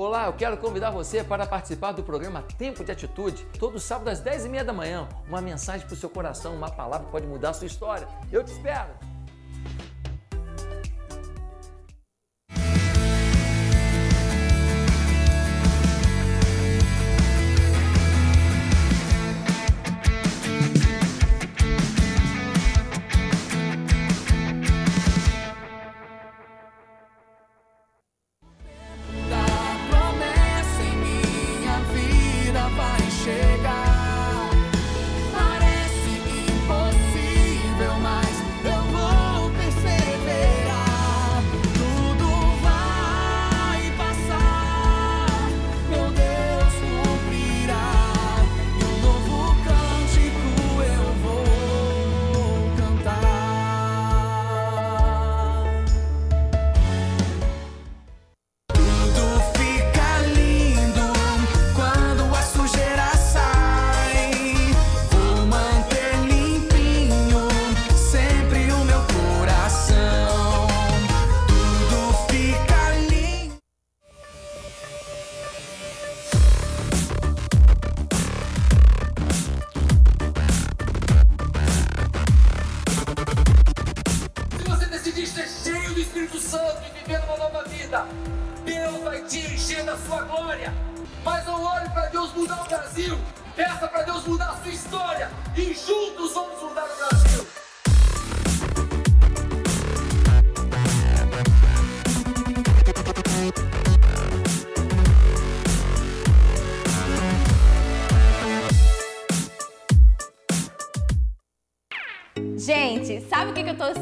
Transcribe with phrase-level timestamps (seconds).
[0.00, 4.22] Olá, eu quero convidar você para participar do programa Tempo de Atitude, todo sábado às
[4.22, 5.08] 10h30 da manhã.
[5.26, 8.06] Uma mensagem para o seu coração, uma palavra pode mudar a sua história.
[8.30, 9.17] Eu te espero!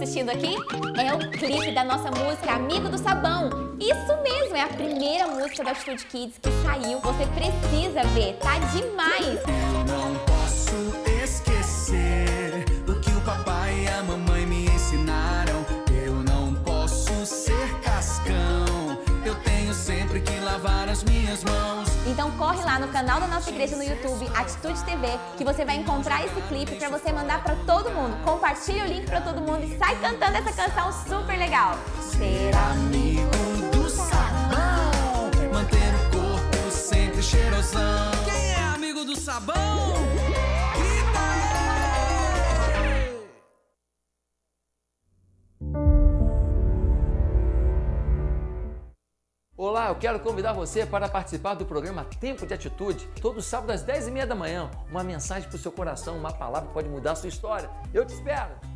[0.06, 0.54] Assistindo aqui?
[1.00, 3.74] É o clipe da nossa música Amigo do Sabão.
[3.80, 7.00] Isso mesmo, é a primeira música da Atitude Kids que saiu.
[7.00, 9.40] Você precisa ver, tá demais!
[9.88, 10.76] Não posso
[11.22, 15.66] esquecer o que o papai e a mamãe me ensinaram.
[16.04, 18.96] Eu não posso ser cascão.
[19.24, 21.75] Eu tenho sempre que lavar as minhas mãos.
[22.06, 25.76] Então corre lá no canal da nossa igreja no YouTube, Atitude TV, que você vai
[25.76, 28.16] encontrar esse clipe pra você mandar pra todo mundo.
[28.24, 31.76] Compartilha o link pra todo mundo e sai cantando essa canção super legal.
[32.00, 38.12] Ser amigo do sabão, manter o corpo sempre cheirosão.
[38.24, 40.15] Quem é amigo do sabão?
[49.86, 53.84] Olá, eu quero convidar você para participar do programa Tempo de Atitude, todo sábado às
[53.84, 54.68] 10h30 da manhã.
[54.90, 57.70] Uma mensagem para o seu coração, uma palavra pode mudar a sua história.
[57.94, 58.75] Eu te espero!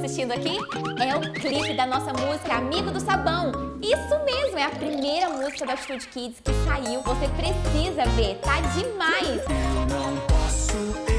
[0.00, 0.56] Assistindo aqui?
[0.98, 3.52] É o clipe da nossa música Amigo do Sabão.
[3.82, 7.02] Isso mesmo, é a primeira música da Atitude Kids que saiu.
[7.02, 9.42] Você precisa ver, tá demais!
[9.90, 11.09] Não posso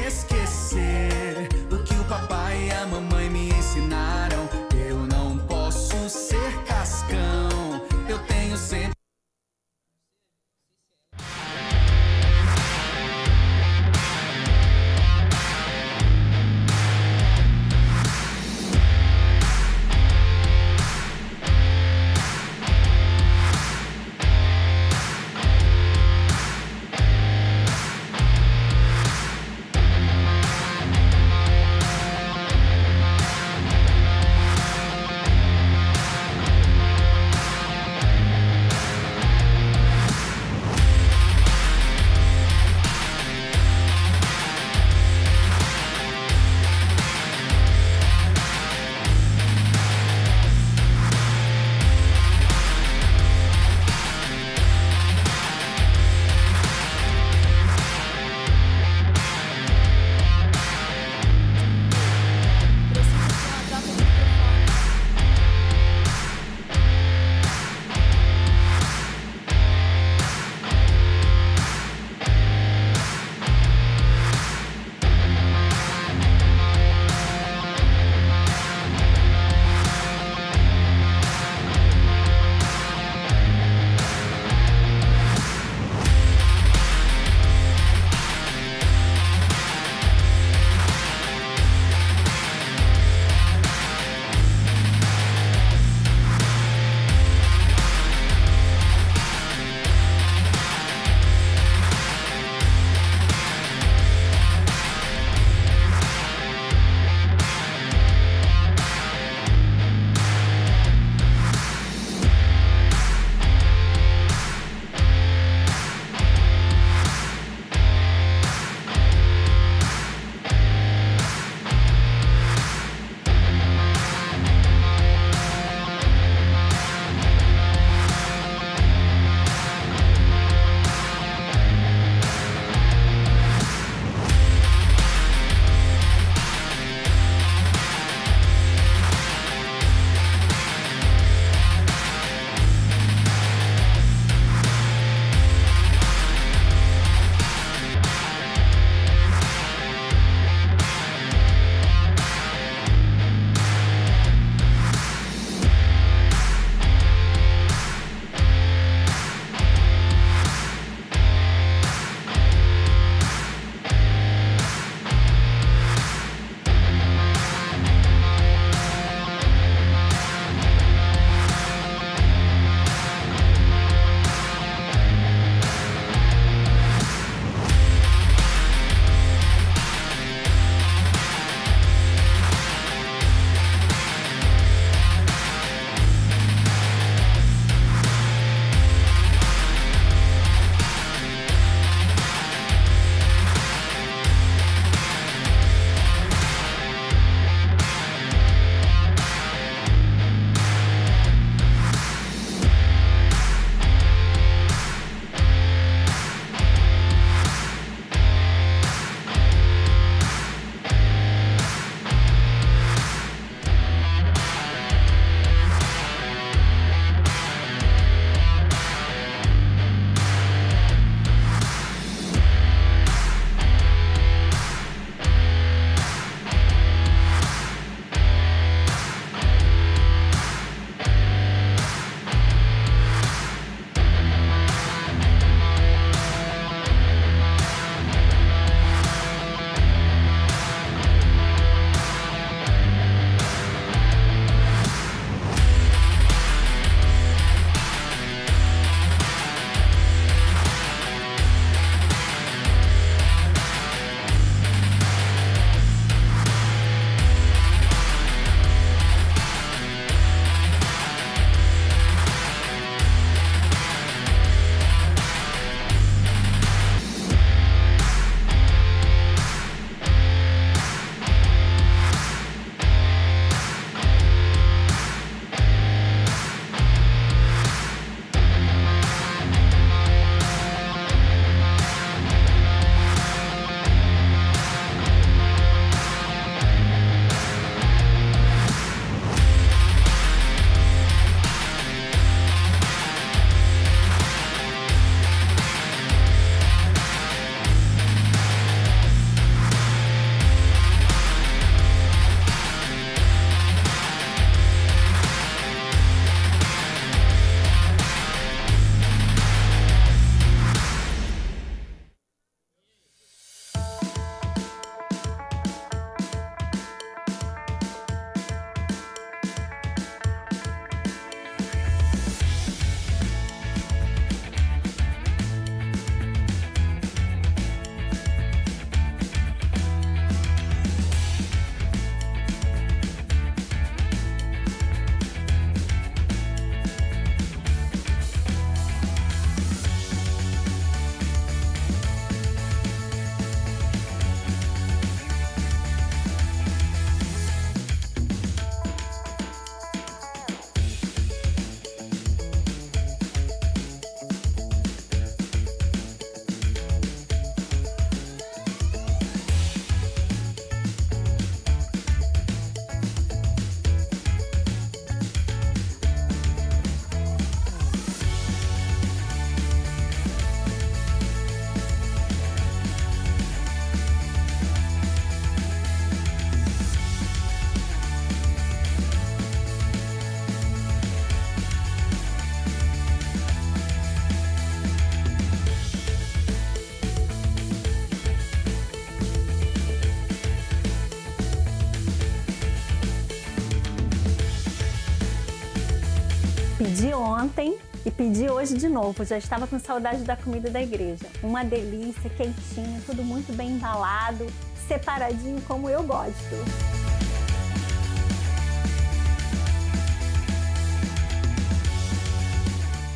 [397.22, 399.24] ontem e pedi hoje de novo.
[399.24, 401.24] Já estava com saudade da comida da igreja.
[401.42, 404.46] Uma delícia, quentinho, tudo muito bem embalado,
[404.88, 406.56] separadinho como eu gosto.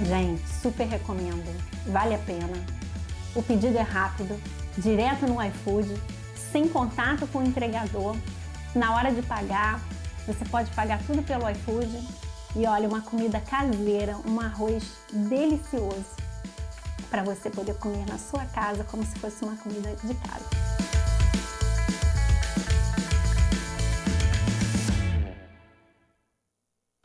[0.04, 1.44] Gente, super recomendo.
[1.86, 2.64] Vale a pena.
[3.34, 4.40] O pedido é rápido,
[4.78, 5.92] direto no iFood,
[6.52, 8.16] sem contato com o entregador.
[8.75, 9.80] Na hora de pagar,
[10.26, 12.25] você pode pagar tudo pelo iFood.
[12.58, 14.82] E olha, uma comida caseira, um arroz
[15.12, 16.16] delicioso
[17.10, 20.46] para você poder comer na sua casa como se fosse uma comida de casa.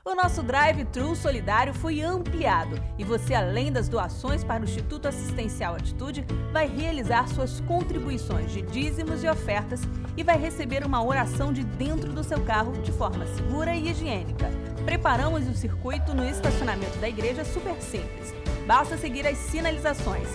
[0.06, 5.76] O nosso drive-thru solidário foi ampliado e você, além das doações para o Instituto Assistencial
[5.76, 9.82] Atitude, vai realizar suas contribuições de dízimos e ofertas
[10.16, 14.61] e vai receber uma oração de dentro do seu carro de forma segura e higiênica.
[14.86, 18.34] Preparamos o circuito no estacionamento da igreja super simples.
[18.66, 20.28] Basta seguir as sinalizações.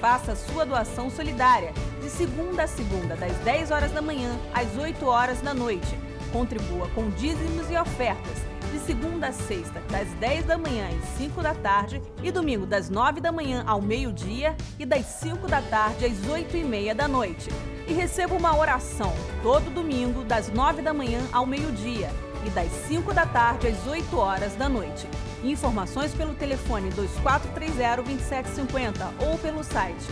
[0.00, 5.06] Faça sua doação solidária de segunda a segunda, das 10 horas da manhã às 8
[5.06, 5.98] horas da noite.
[6.30, 11.40] Contribua com dízimos e ofertas de segunda a sexta, das 10 da manhã às 5
[11.40, 16.04] da tarde, e domingo, das 9 da manhã ao meio-dia e das 5 da tarde
[16.04, 17.48] às 8 e meia da noite.
[17.86, 22.10] E receba uma oração todo domingo, das 9 da manhã ao meio-dia
[22.44, 25.08] e das 5 da tarde às 8 horas da noite.
[25.42, 28.92] Informações pelo telefone 2430-2750
[29.26, 30.04] ou pelo site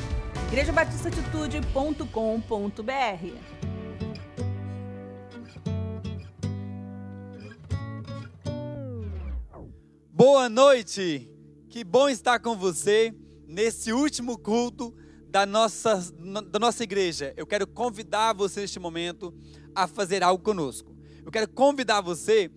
[0.52, 3.36] igrejabatistasatitude.com.br.
[10.10, 11.30] Boa noite!
[11.70, 13.14] Que bom estar com você
[13.46, 14.94] nesse último culto
[15.26, 16.12] da nossa,
[16.50, 17.32] da nossa igreja.
[17.34, 19.34] Eu quero convidar você neste momento
[19.74, 20.91] a fazer algo conosco.
[21.24, 22.50] Eu quero convidar você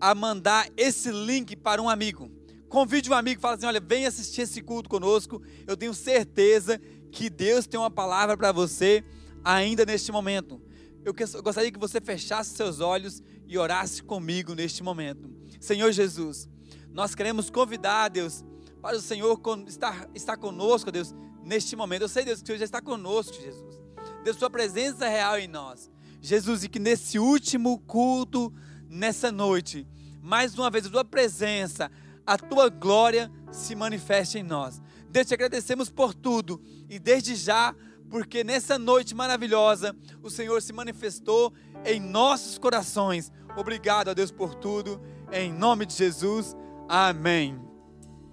[0.00, 2.30] a mandar esse link para um amigo.
[2.68, 5.42] Convide um amigo fala assim: olha, vem assistir esse culto conosco.
[5.66, 9.04] Eu tenho certeza que Deus tem uma palavra para você
[9.44, 10.62] ainda neste momento.
[11.04, 15.30] Eu gostaria que você fechasse seus olhos e orasse comigo neste momento.
[15.58, 16.48] Senhor Jesus,
[16.92, 18.44] nós queremos convidar, Deus,
[18.80, 22.02] para o Senhor estar, estar conosco, Deus, neste momento.
[22.02, 23.80] Eu sei, Deus, que o Senhor já está conosco, Jesus.
[24.22, 25.89] Deus, Sua presença é real em nós.
[26.20, 28.52] Jesus, e que nesse último culto,
[28.88, 29.86] nessa noite,
[30.22, 31.90] mais uma vez a Tua presença,
[32.26, 34.80] a Tua glória se manifeste em nós.
[35.08, 37.74] Deus, te agradecemos por tudo e desde já,
[38.08, 41.52] porque nessa noite maravilhosa, o Senhor se manifestou
[41.84, 43.32] em nossos corações.
[43.56, 45.00] Obrigado a Deus por tudo,
[45.32, 46.56] em nome de Jesus.
[46.88, 47.60] Amém.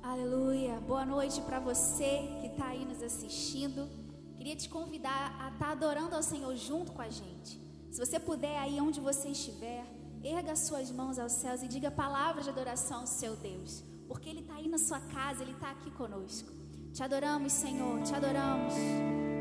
[0.03, 0.79] Aleluia.
[0.81, 3.87] Boa noite para você que está aí nos assistindo.
[4.35, 7.66] Queria te convidar a estar tá adorando ao Senhor junto com a gente.
[7.97, 9.83] Se você puder, aí onde você estiver,
[10.23, 13.83] erga suas mãos aos céus e diga palavras de adoração ao seu Deus.
[14.07, 16.47] Porque Ele está aí na sua casa, Ele está aqui conosco.
[16.93, 18.75] Te adoramos, Senhor, te adoramos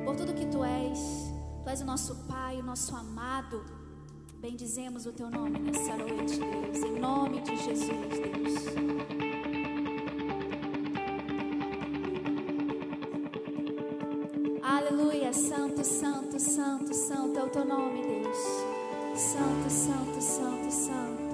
[0.07, 0.99] por tudo que Tu és.
[1.65, 3.63] Tu és o nosso Pai, o nosso amado.
[4.41, 8.55] Bendizemos o teu nome nessa noite, Deus, em nome de Jesus, Deus.
[14.63, 18.15] Aleluia, santo, santo, santo, santo é o teu nome, Deus.
[18.35, 21.25] Santo, santo, santo, santo.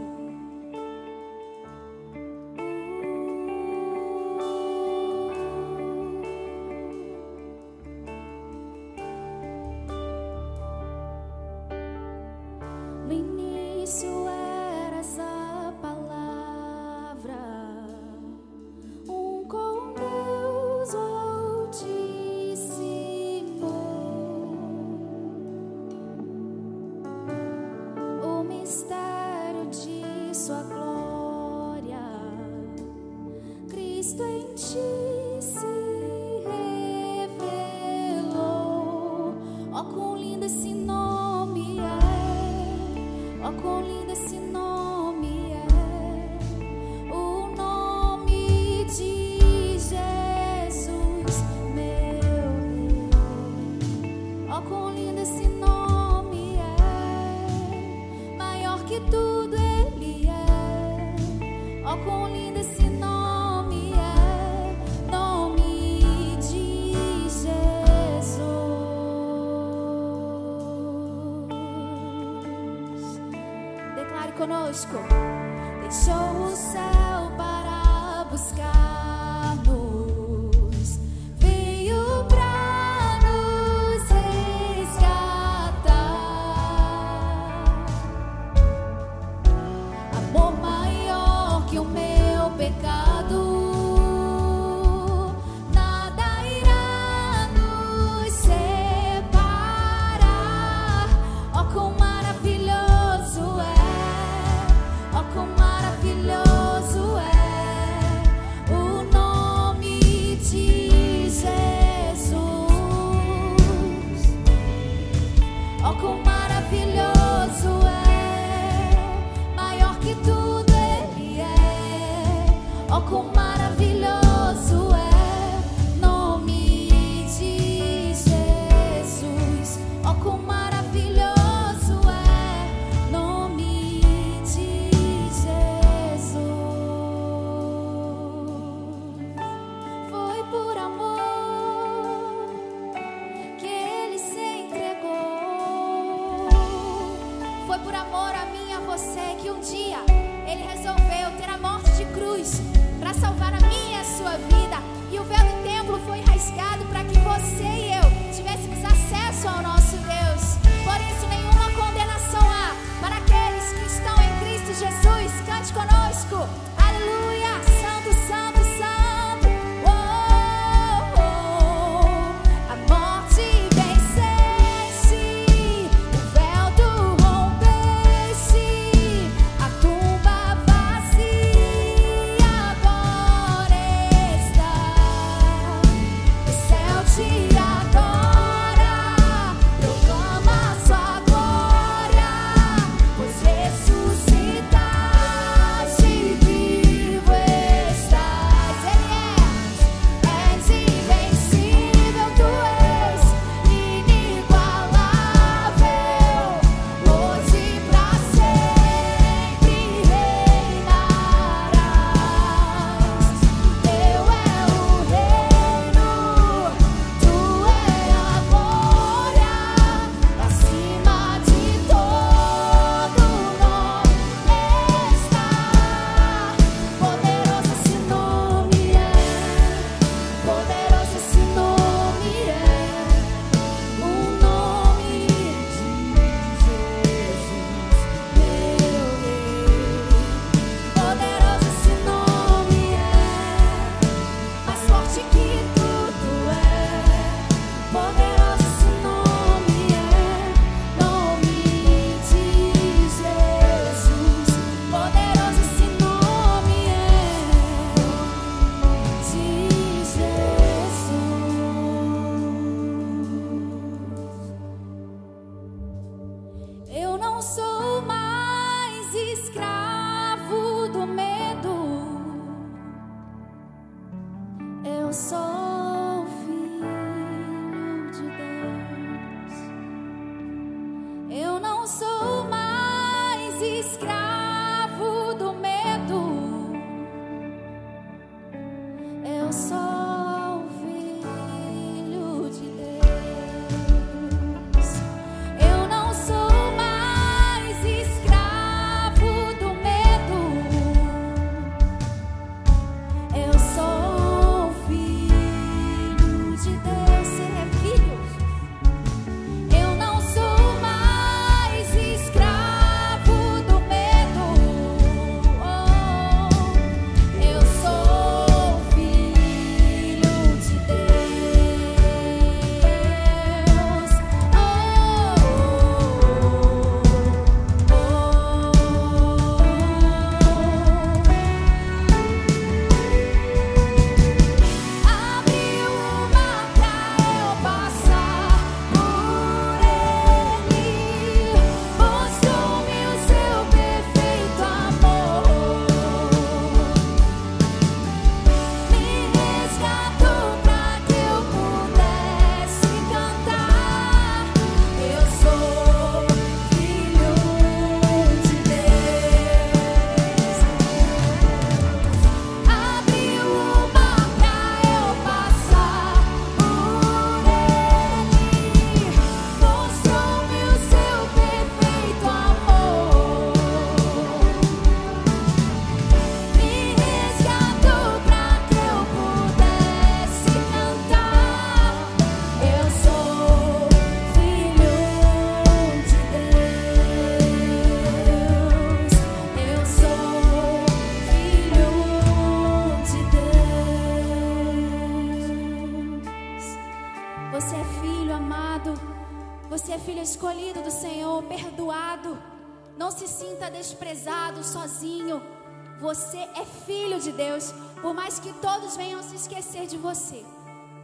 [410.02, 410.44] você.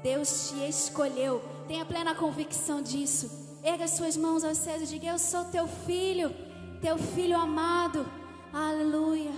[0.02, 1.42] Deus te escolheu.
[1.66, 3.30] Tenha plena convicção disso.
[3.62, 6.34] Erga suas mãos aos céus e diga: Eu sou teu filho,
[6.82, 8.06] teu filho amado.
[8.52, 9.32] Aleluia,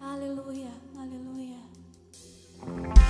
[0.00, 3.03] aleluia, aleluia.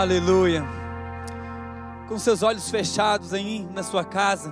[0.00, 0.64] Aleluia.
[2.08, 4.50] Com seus olhos fechados aí na sua casa,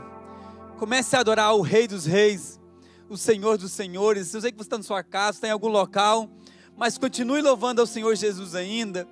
[0.78, 2.61] comece a adorar o Rei dos Reis,
[3.08, 4.34] o Senhor dos Senhores.
[4.34, 6.28] Eu sei que você está na sua casa, está em algum local,
[6.76, 9.08] mas continue louvando ao Senhor Jesus ainda.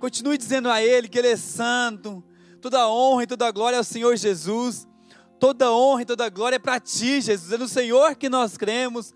[0.00, 2.20] Continue dizendo a Ele que Ele é santo.
[2.60, 4.88] Toda honra e toda glória ao Senhor Jesus.
[5.38, 7.52] Toda honra e toda glória é para Ti, Jesus.
[7.52, 9.14] É no Senhor que nós cremos.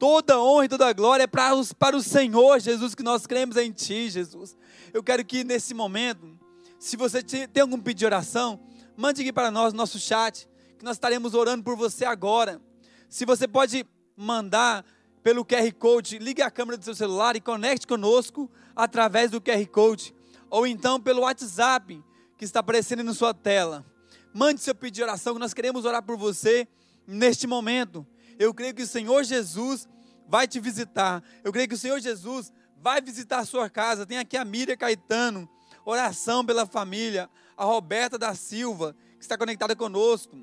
[0.00, 3.56] Toda honra e toda glória é para, os, para o Senhor, Jesus, que nós cremos
[3.56, 4.56] em Ti, Jesus.
[4.98, 6.36] Eu quero que nesse momento,
[6.76, 8.58] se você te- tem algum pedido de oração,
[8.96, 12.60] mande aqui para nós no nosso chat, que nós estaremos orando por você agora.
[13.08, 14.84] Se você pode mandar
[15.22, 19.64] pelo QR Code, ligue a câmera do seu celular e conecte conosco através do QR
[19.68, 20.12] Code.
[20.50, 22.02] Ou então pelo WhatsApp,
[22.36, 23.86] que está aparecendo na sua tela.
[24.34, 26.66] Mande seu pedido de oração, que nós queremos orar por você
[27.06, 28.04] neste momento.
[28.36, 29.88] Eu creio que o Senhor Jesus
[30.26, 31.22] vai te visitar.
[31.44, 32.52] Eu creio que o Senhor Jesus
[32.82, 34.06] vai visitar a sua casa.
[34.06, 35.48] Tem aqui a Miriam Caetano,
[35.84, 37.28] oração pela família.
[37.56, 40.36] A Roberta da Silva, que está conectada conosco.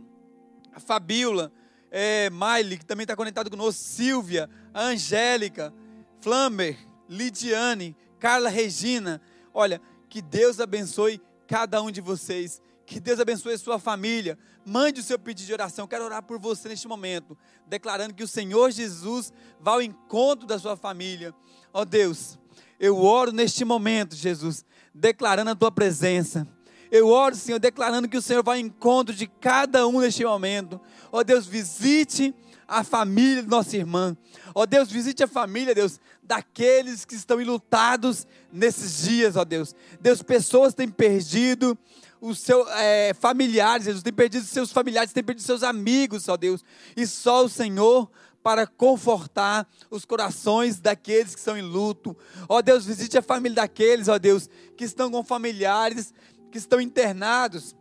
[0.73, 1.51] A Fabiola,
[1.89, 3.81] é, Miley, que também está conectada conosco.
[3.81, 5.73] Silvia, a Angélica,
[6.19, 9.21] Flamber, Lidiane, Carla Regina.
[9.53, 12.61] Olha, que Deus abençoe cada um de vocês.
[12.85, 14.37] Que Deus abençoe sua família.
[14.65, 15.87] Mande o seu pedido de oração.
[15.87, 20.59] Quero orar por você neste momento, declarando que o Senhor Jesus vai ao encontro da
[20.59, 21.33] sua família.
[21.73, 22.37] Ó Deus,
[22.79, 26.47] eu oro neste momento, Jesus, declarando a tua presença.
[26.91, 30.79] Eu oro, Senhor, declarando que o Senhor vai ao encontro de cada um neste momento.
[31.11, 32.33] Ó Deus, visite
[32.67, 34.15] a família de nossa irmã.
[34.53, 39.75] Ó Deus, visite a família, Deus, daqueles que estão enlutados nesses dias, ó Deus.
[39.99, 41.77] Deus, pessoas têm perdido
[42.21, 46.63] os seus é, familiares, Jesus, têm perdido seus familiares, têm perdido seus amigos, ó Deus.
[46.95, 48.09] E só o Senhor
[48.41, 52.15] para confortar os corações daqueles que estão em luto.
[52.47, 56.13] Ó Deus, visite a família daqueles, ó Deus, que estão com familiares
[56.51, 57.75] que estão internados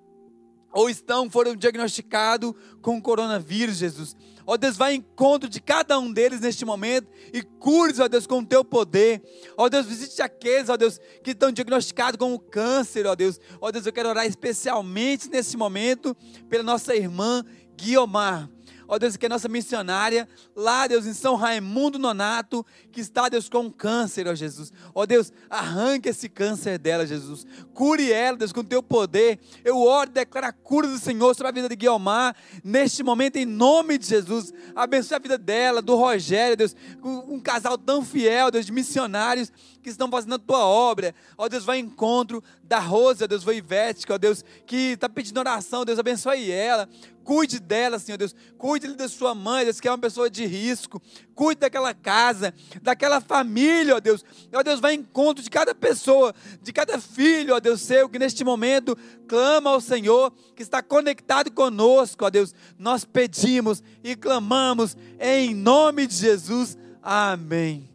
[0.72, 4.16] ou estão, foram diagnosticados com coronavírus, Jesus.
[4.46, 8.26] Ó Deus, vai em encontro de cada um deles neste momento e cure, ó Deus,
[8.26, 9.22] com o teu poder.
[9.56, 13.40] Ó Deus, visite aqueles, ó Deus, que estão diagnosticados com o câncer, ó Deus.
[13.60, 16.14] Ó Deus, eu quero orar especialmente nesse momento
[16.48, 17.44] pela nossa irmã
[17.76, 18.50] Guiomar.
[18.86, 23.48] Ó Deus, que é nossa missionária, lá, Deus, em São Raimundo Nonato, que está, Deus,
[23.48, 24.72] com câncer, ó Jesus.
[24.94, 27.46] Ó Deus, arranque esse câncer dela, Jesus.
[27.72, 29.38] Cure ela, Deus, com o teu poder.
[29.64, 33.44] Eu oro declaro a cura do Senhor sobre a vida de Guiomar, neste momento, em
[33.44, 34.52] nome de Jesus.
[34.74, 39.52] Abençoe a vida dela, do Rogério, Deus, um, um casal tão fiel, Deus, de missionários
[39.82, 41.14] que estão fazendo a tua obra.
[41.36, 45.38] Ó Deus, vai em encontro da Rosa, Deus, vai Ivete, ó Deus, que está pedindo
[45.38, 46.88] oração, Deus, abençoe ela.
[47.24, 48.34] Cuide dela, Senhor Deus.
[48.58, 51.00] Cuide da sua mãe, Deus, que é uma pessoa de risco.
[51.34, 54.24] Cuide daquela casa, daquela família, ó Deus.
[54.52, 58.18] Ó Deus, vai em encontro de cada pessoa, de cada filho, ó Deus seu, que
[58.18, 62.54] neste momento clama ao Senhor, que está conectado conosco, ó Deus.
[62.78, 66.76] Nós pedimos e clamamos em nome de Jesus.
[67.02, 67.93] Amém.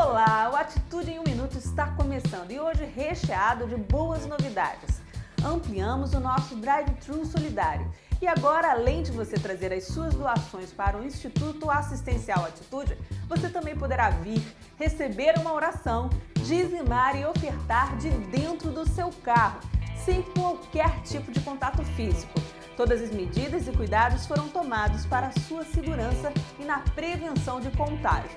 [0.00, 5.00] Olá, o Atitude em um Minuto está começando e hoje recheado de boas novidades.
[5.44, 7.90] Ampliamos o nosso Drive-Thru Solidário
[8.22, 12.96] e agora, além de você trazer as suas doações para o Instituto Assistencial Atitude,
[13.28, 14.40] você também poderá vir,
[14.78, 16.08] receber uma oração,
[16.44, 19.58] dizimar e ofertar de dentro do seu carro,
[20.04, 22.40] sem qualquer tipo de contato físico.
[22.76, 27.72] Todas as medidas e cuidados foram tomados para a sua segurança e na prevenção de
[27.72, 28.30] contágio.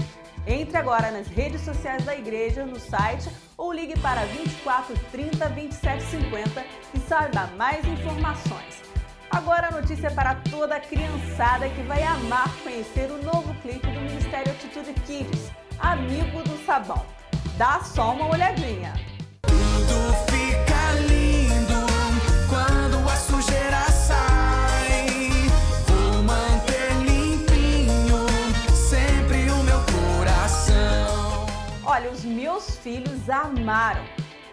[0.48, 6.04] Entre agora nas redes sociais da igreja, no site ou ligue para 24 30 27
[6.04, 8.82] 50 e saiba mais informações.
[9.30, 13.88] Agora a notícia é para toda a criançada que vai amar conhecer o novo clipe
[13.88, 17.06] do Ministério Atitude Kids, Amigo do Sabão.
[17.58, 18.94] Dá só uma olhadinha.
[19.44, 20.31] Tudo
[32.24, 34.04] Meus filhos amaram.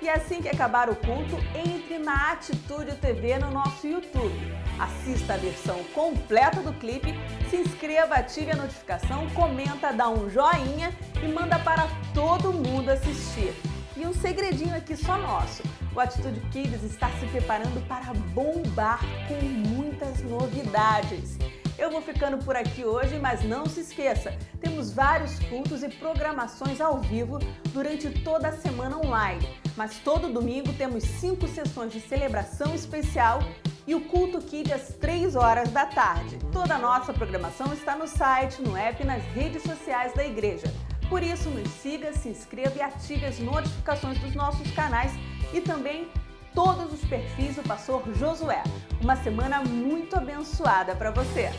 [0.01, 4.35] E assim que acabar o culto, entre na Atitude TV no nosso YouTube.
[4.79, 7.15] Assista a versão completa do clipe,
[7.51, 13.53] se inscreva, ative a notificação, comenta, dá um joinha e manda para todo mundo assistir.
[13.97, 19.43] E um segredinho aqui só nosso: o Atitude Kids está se preparando para bombar com
[19.45, 21.37] muitas novidades.
[21.79, 26.81] Eu vou ficando por aqui hoje, mas não se esqueça, temos vários cultos e programações
[26.81, 27.39] ao vivo
[27.73, 29.49] durante toda a semana online.
[29.77, 33.39] Mas todo domingo temos cinco sessões de celebração especial
[33.87, 36.37] e o culto Kid às 3 horas da tarde.
[36.53, 40.67] Toda a nossa programação está no site, no app e nas redes sociais da igreja.
[41.09, 45.13] Por isso, nos siga, se inscreva e ative as notificações dos nossos canais
[45.55, 46.09] e também
[46.59, 48.65] todos os perfis do pastor Josué.
[49.01, 51.51] Uma semana muito abençoada para você.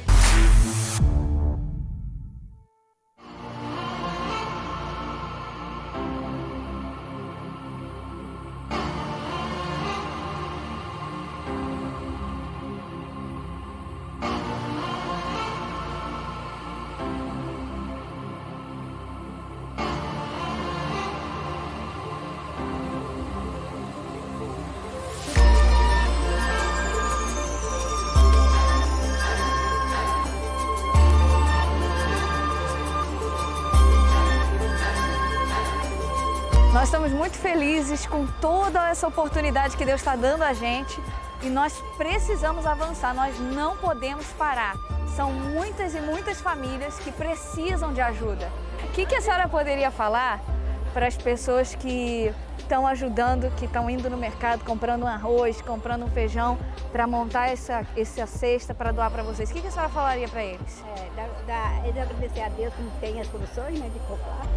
[37.30, 41.00] Muito felizes com toda essa oportunidade que Deus está dando a gente
[41.44, 44.76] e nós precisamos avançar, nós não podemos parar.
[45.16, 48.52] São muitas e muitas famílias que precisam de ajuda.
[48.84, 50.42] O que, que a senhora poderia falar
[50.92, 56.06] para as pessoas que estão ajudando, que estão indo no mercado comprando um arroz, comprando
[56.06, 56.58] um feijão
[56.92, 59.52] para montar essa, essa cesta para doar para vocês?
[59.52, 60.84] O que, que a senhora falaria para eles?
[60.98, 64.48] É, da, da, agradecer a Deus que tem as soluções né, de comprar.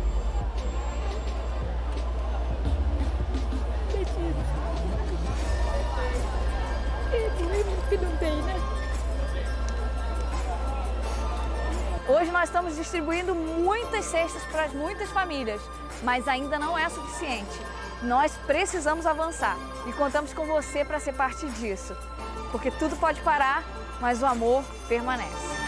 [12.08, 15.60] Hoje nós estamos distribuindo muitas cestas para muitas famílias,
[16.02, 17.60] mas ainda não é suficiente.
[18.02, 19.56] Nós precisamos avançar
[19.86, 21.96] e contamos com você para ser parte disso,
[22.50, 23.62] porque tudo pode parar,
[24.00, 25.61] mas o amor permanece.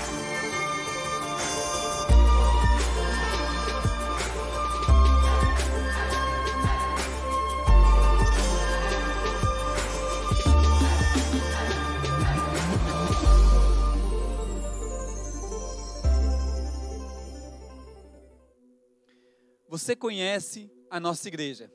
[19.74, 21.68] Você conhece a nossa igreja.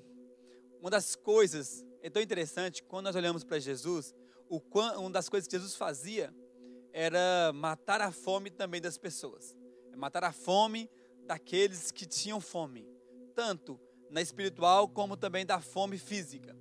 [0.80, 4.16] Uma das coisas é tão interessante quando nós olhamos para Jesus,
[4.48, 4.62] o,
[4.98, 6.34] uma das coisas que Jesus fazia
[6.94, 9.54] era matar a fome também das pessoas,
[9.92, 10.90] é matar a fome
[11.28, 12.88] daqueles que tinham fome,
[13.36, 13.78] tanto
[14.10, 16.58] na espiritual como também da fome física.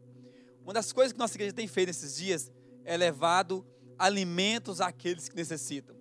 [0.65, 2.51] Uma das coisas que nossa igreja tem feito nesses dias
[2.85, 3.65] é levado
[3.97, 5.97] alimentos àqueles que necessitam.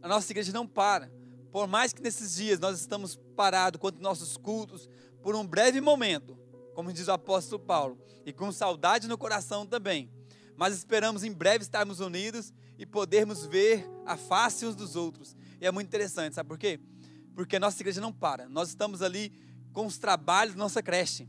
[0.00, 1.10] A nossa igreja não para.
[1.52, 4.88] Por mais que nesses dias nós estamos parados quanto nossos cultos,
[5.22, 6.36] por um breve momento,
[6.74, 10.10] como diz o apóstolo Paulo, e com saudade no coração também,
[10.56, 15.36] mas esperamos em breve estarmos unidos e podermos ver a face uns dos outros.
[15.60, 16.80] E é muito interessante, sabe por quê?
[17.34, 18.48] Porque a nossa igreja não para.
[18.48, 19.30] Nós estamos ali
[19.74, 21.28] com os trabalhos da nossa creche,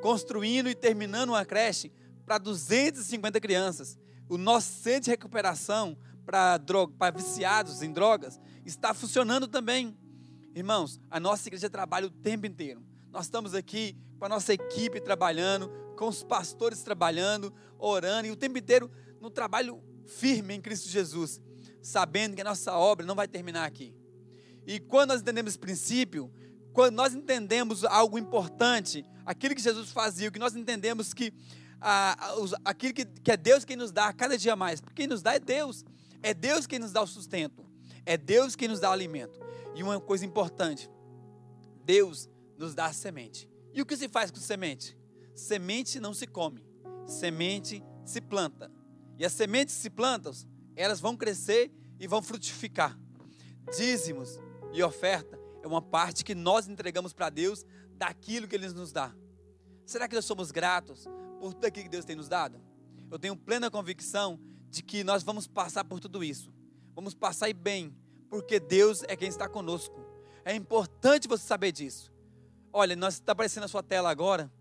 [0.00, 1.92] construindo e terminando uma creche
[2.24, 3.98] para 250 crianças.
[4.28, 9.96] O nosso centro de recuperação para viciados em drogas está funcionando também.
[10.54, 12.82] Irmãos, a nossa igreja trabalha o tempo inteiro.
[13.10, 18.36] Nós estamos aqui com a nossa equipe trabalhando, com os pastores trabalhando, orando, e o
[18.36, 18.90] tempo inteiro
[19.20, 21.40] no trabalho firme em Cristo Jesus,
[21.82, 23.94] sabendo que a nossa obra não vai terminar aqui.
[24.66, 26.32] E quando nós entendemos esse princípio,
[26.72, 31.32] quando nós entendemos algo importante, aquilo que Jesus fazia, o que nós entendemos que
[31.80, 32.16] ah,
[32.64, 35.34] aquilo que, que é Deus quem nos dá cada dia mais, porque quem nos dá
[35.34, 35.84] é Deus,
[36.22, 37.63] é Deus quem nos dá o sustento.
[38.06, 39.38] É Deus quem nos dá o alimento.
[39.74, 40.90] E uma coisa importante:
[41.84, 43.48] Deus nos dá semente.
[43.72, 44.96] E o que se faz com semente?
[45.34, 46.64] Semente não se come,
[47.06, 48.70] semente se planta.
[49.18, 50.32] E as sementes se plantam,
[50.76, 52.98] elas vão crescer e vão frutificar.
[53.76, 54.38] Dízimos
[54.72, 57.64] e oferta é uma parte que nós entregamos para Deus
[57.96, 59.14] daquilo que Ele nos dá.
[59.86, 61.04] Será que nós somos gratos
[61.40, 62.60] por tudo aquilo que Deus tem nos dado?
[63.10, 64.40] Eu tenho plena convicção
[64.70, 66.52] de que nós vamos passar por tudo isso.
[66.94, 67.94] Vamos passar e bem,
[68.30, 70.04] porque Deus é quem está conosco.
[70.44, 72.12] É importante você saber disso.
[72.72, 74.52] Olha, nós está aparecendo na sua tela agora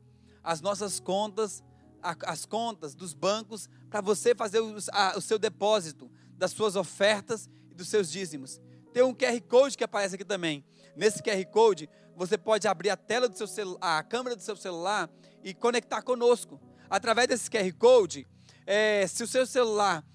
[0.43, 1.63] as nossas contas,
[2.01, 7.73] as contas dos bancos para você fazer o, o seu depósito das suas ofertas e
[7.73, 8.59] dos seus dízimos.
[8.91, 10.65] Tem um QR Code que aparece aqui também.
[10.95, 14.55] Nesse QR Code, você pode abrir a tela do seu celular, a câmera do seu
[14.55, 15.09] celular
[15.43, 16.61] e conectar conosco.
[16.89, 18.27] Através desse QR Code,
[18.65, 20.05] é, se o seu celular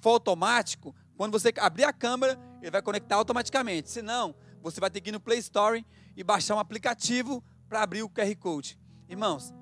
[0.00, 3.90] for automático, quando você abrir a câmera, ele vai conectar automaticamente.
[3.90, 5.84] Se não, você vai ter que ir no Play Store
[6.16, 8.78] e baixar um aplicativo para abrir o QR Code.
[9.08, 9.54] Irmãos,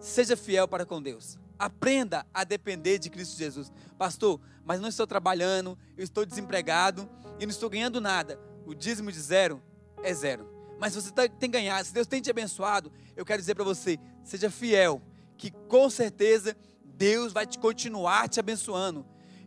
[0.00, 1.38] seja fiel para com Deus.
[1.58, 3.72] Aprenda a depender de Cristo Jesus.
[3.96, 8.38] Pastor, mas não estou trabalhando, eu estou desempregado e não estou ganhando nada.
[8.66, 9.62] O dízimo de zero
[10.02, 10.50] é zero.
[10.78, 13.64] Mas se você tá, tem ganhado, se Deus tem te abençoado, eu quero dizer para
[13.64, 15.00] você, seja fiel,
[15.38, 19.06] que com certeza Deus vai te continuar te abençoando.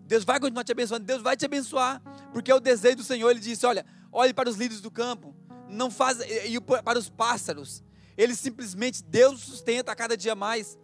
[0.09, 2.01] Deus vai continuar te abençoando, Deus vai te abençoar,
[2.33, 3.29] porque é o desejo do Senhor.
[3.29, 5.35] Ele disse: Olha, olhe para os líderes do campo,
[5.69, 7.83] não faz e para os pássaros.
[8.17, 10.79] Ele simplesmente Deus sustenta a cada dia mais.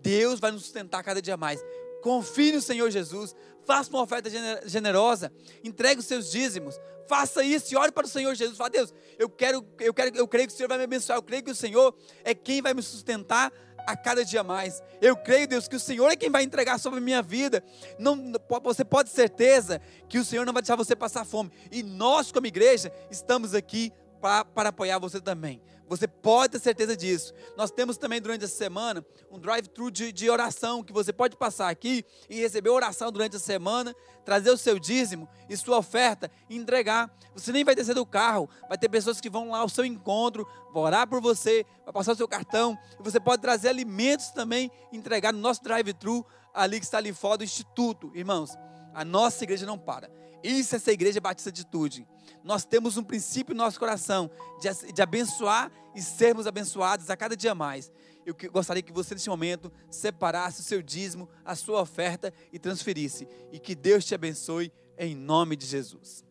[0.00, 1.62] Deus vai nos sustentar cada dia mais.
[2.02, 3.36] Confie no Senhor Jesus.
[3.66, 4.30] Faça uma oferta
[4.64, 5.30] generosa.
[5.62, 6.74] Entregue os seus dízimos.
[7.06, 8.56] Faça isso e ore para o Senhor Jesus.
[8.56, 11.18] Fala, Deus, eu quero, eu quero, eu creio que o Senhor vai me abençoar.
[11.18, 11.94] Eu creio que o Senhor
[12.24, 13.52] é quem vai me sustentar
[13.88, 14.82] a cada dia mais.
[15.00, 17.64] Eu creio, Deus, que o Senhor é quem vai entregar sobre a minha vida.
[17.98, 18.32] Não,
[18.62, 19.80] você pode ter certeza
[20.10, 21.50] que o Senhor não vai deixar você passar fome.
[21.72, 25.62] E nós, como igreja, estamos aqui para, para apoiar você também.
[25.88, 27.32] Você pode ter certeza disso.
[27.56, 31.68] Nós temos também durante essa semana um drive-thru de, de, oração que você pode passar
[31.70, 36.56] aqui e receber oração durante a semana, trazer o seu dízimo e sua oferta e
[36.56, 37.10] entregar.
[37.34, 40.46] Você nem vai descer do carro, vai ter pessoas que vão lá ao seu encontro,
[40.72, 44.70] vão orar por você, vai passar o seu cartão e você pode trazer alimentos também
[44.92, 48.10] entregar no nosso drive-thru ali que está ali fora do instituto.
[48.14, 48.50] Irmãos,
[49.00, 50.10] a nossa igreja não para.
[50.42, 52.06] Isso é essa igreja batista de atitude
[52.48, 54.30] nós temos um princípio no nosso coração
[54.60, 57.92] de, de abençoar e sermos abençoados a cada dia mais.
[58.24, 63.26] Eu gostaria que você, neste momento, separasse o seu dízimo, a sua oferta e transferisse.
[63.52, 66.24] E que Deus te abençoe em nome de Jesus.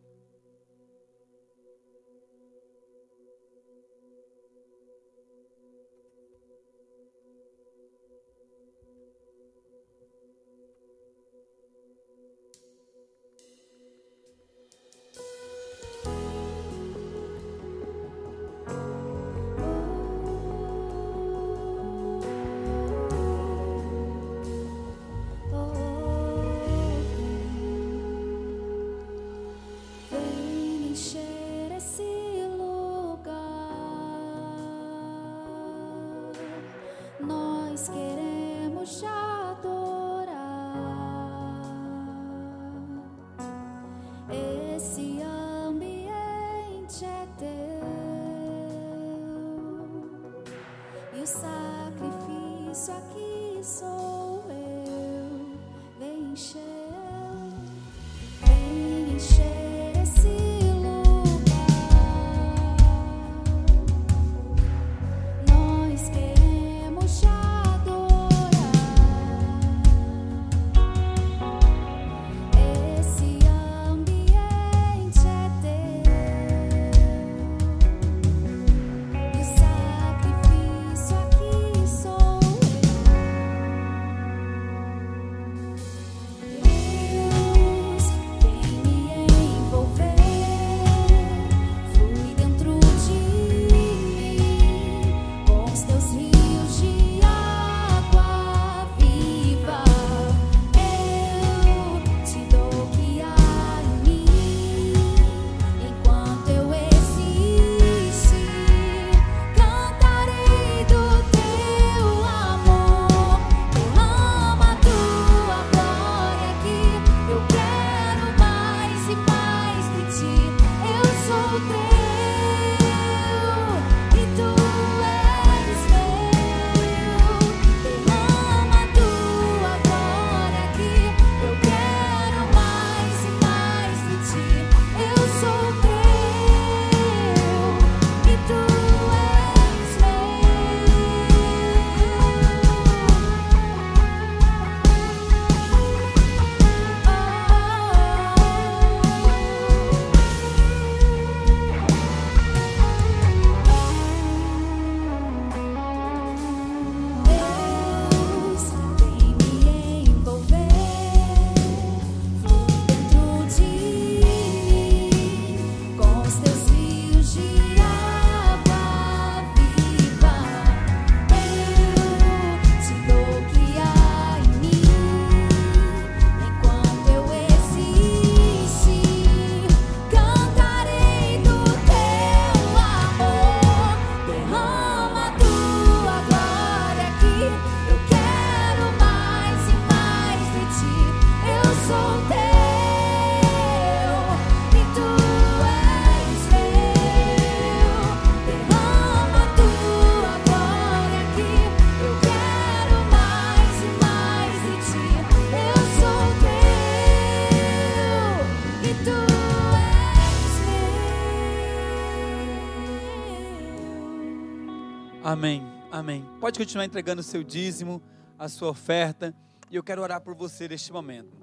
[216.48, 218.02] Pode continuar entregando o seu dízimo,
[218.38, 219.36] a sua oferta,
[219.70, 221.36] e eu quero orar por você neste momento.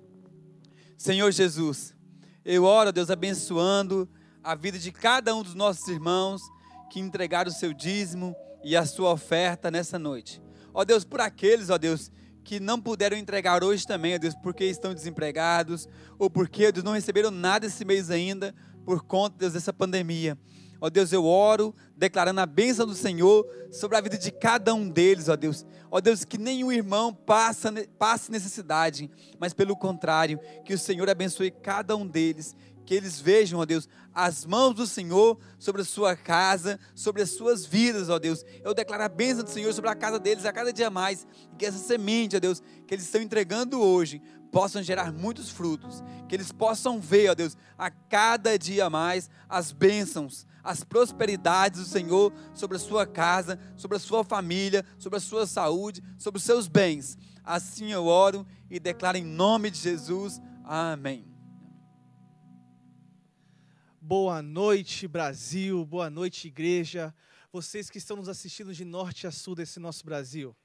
[0.97, 1.95] Senhor Jesus,
[2.43, 4.09] eu oro, Deus, abençoando
[4.43, 6.41] a vida de cada um dos nossos irmãos
[6.89, 10.41] que entregaram o seu dízimo e a sua oferta nessa noite.
[10.73, 12.11] Ó Deus, por aqueles, ó Deus,
[12.43, 15.87] que não puderam entregar hoje também, ó Deus, porque estão desempregados,
[16.17, 20.35] ou porque, Deus, não receberam nada esse mês ainda, por conta, Deus, dessa pandemia.
[20.85, 24.87] Ó Deus, eu oro declarando a bênção do Senhor sobre a vida de cada um
[24.87, 25.65] deles, ó Deus.
[25.89, 29.09] Ó Deus, que nenhum irmão passa, passe necessidade,
[29.39, 32.55] mas pelo contrário, que o Senhor abençoe cada um deles,
[32.85, 37.31] que eles vejam, ó Deus, as mãos do Senhor sobre a sua casa, sobre as
[37.31, 38.45] suas vidas, ó Deus.
[38.63, 41.55] Eu declaro a bênção do Senhor sobre a casa deles a cada dia mais, e
[41.55, 44.21] que essa semente, ó Deus, que eles estão entregando hoje,
[44.51, 49.71] possam gerar muitos frutos, que eles possam ver, ó Deus, a cada dia mais as
[49.71, 55.21] bênçãos, as prosperidades do Senhor sobre a sua casa, sobre a sua família, sobre a
[55.21, 57.17] sua saúde, sobre os seus bens.
[57.43, 60.41] Assim eu oro e declaro em nome de Jesus.
[60.63, 61.23] Amém.
[64.01, 65.85] Boa noite, Brasil.
[65.85, 67.13] Boa noite, igreja.
[67.51, 70.55] Vocês que estão nos assistindo de norte a sul desse nosso Brasil.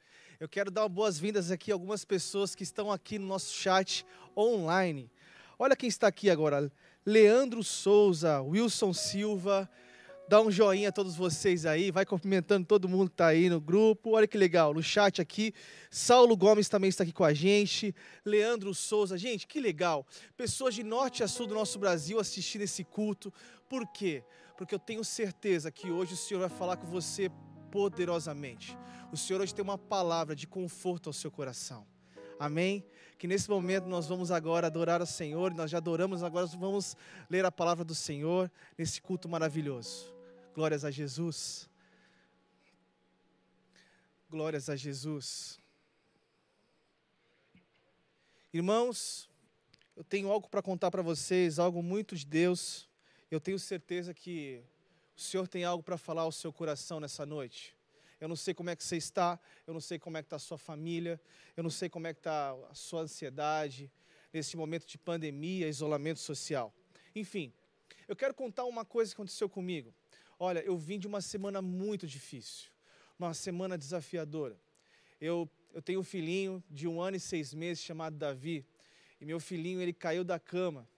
[0.40, 5.10] Eu quero dar boas-vindas aqui a algumas pessoas que estão aqui no nosso chat online.
[5.58, 6.72] Olha quem está aqui agora:
[7.04, 9.70] Leandro Souza, Wilson Silva,
[10.30, 13.60] Dá um joinha a todos vocês aí, vai cumprimentando todo mundo que está aí no
[13.60, 14.12] grupo.
[14.12, 15.52] Olha que legal, no chat aqui.
[15.90, 17.92] Saulo Gomes também está aqui com a gente.
[18.24, 20.06] Leandro Souza, gente, que legal.
[20.36, 23.34] Pessoas de norte a sul do nosso Brasil assistindo esse culto.
[23.68, 24.22] Por quê?
[24.56, 27.28] Porque eu tenho certeza que hoje o Senhor vai falar com você
[27.72, 28.78] poderosamente.
[29.10, 31.84] O Senhor hoje tem uma palavra de conforto ao seu coração.
[32.38, 32.84] Amém?
[33.18, 36.96] Que nesse momento nós vamos agora adorar o Senhor, nós já adoramos, agora vamos
[37.28, 40.19] ler a palavra do Senhor nesse culto maravilhoso.
[40.60, 41.70] Glórias a Jesus.
[44.28, 45.58] Glórias a Jesus.
[48.52, 49.26] Irmãos,
[49.96, 52.86] eu tenho algo para contar para vocês, algo muito de Deus.
[53.30, 54.62] Eu tenho certeza que
[55.16, 57.74] o Senhor tem algo para falar ao seu coração nessa noite.
[58.20, 60.36] Eu não sei como é que você está, eu não sei como é que está
[60.36, 61.18] a sua família,
[61.56, 63.90] eu não sei como é que está a sua ansiedade
[64.30, 66.70] nesse momento de pandemia, isolamento social.
[67.16, 67.50] Enfim,
[68.06, 69.94] eu quero contar uma coisa que aconteceu comigo.
[70.42, 72.70] Olha, eu vim de uma semana muito difícil,
[73.18, 74.58] uma semana desafiadora.
[75.20, 78.64] Eu, eu tenho um filhinho de um ano e seis meses chamado Davi,
[79.20, 80.88] e meu filhinho ele caiu da cama.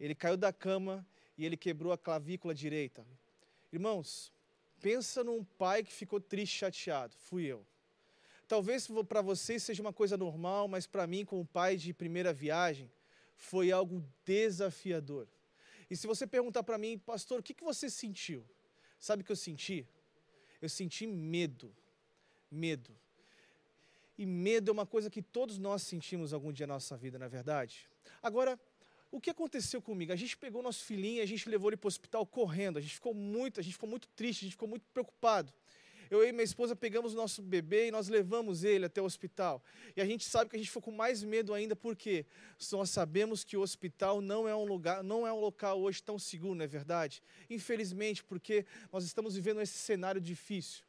[0.00, 1.06] Ele caiu da cama
[1.38, 3.06] e ele quebrou a clavícula direita.
[3.72, 4.32] Irmãos,
[4.80, 7.14] pensa num pai que ficou triste, chateado.
[7.16, 7.64] Fui eu.
[8.48, 12.90] Talvez para vocês seja uma coisa normal, mas para mim, como pai de primeira viagem,
[13.36, 15.28] foi algo desafiador.
[15.88, 18.44] E se você perguntar para mim, pastor, o que, que você sentiu?
[18.98, 19.86] Sabe o que eu senti?
[20.60, 21.74] Eu senti medo.
[22.50, 22.94] Medo.
[24.18, 27.26] E medo é uma coisa que todos nós sentimos algum dia na nossa vida, na
[27.26, 27.88] é verdade?
[28.22, 28.58] Agora,
[29.10, 30.12] o que aconteceu comigo?
[30.12, 32.78] A gente pegou nosso filhinho, a gente levou ele para o hospital correndo.
[32.78, 35.52] A gente ficou muito, a gente ficou muito triste, a gente ficou muito preocupado
[36.10, 39.62] eu e minha esposa pegamos o nosso bebê e nós levamos ele até o hospital.
[39.96, 42.26] E a gente sabe que a gente ficou com mais medo ainda porque
[42.72, 46.18] nós sabemos que o hospital não é um lugar, não é um local hoje tão
[46.18, 47.22] seguro, não é verdade?
[47.50, 50.84] Infelizmente, porque nós estamos vivendo esse cenário difícil.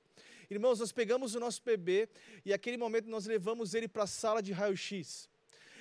[0.50, 2.08] Irmãos, nós pegamos o nosso bebê
[2.46, 5.30] e naquele momento nós levamos ele para a sala de raio-x.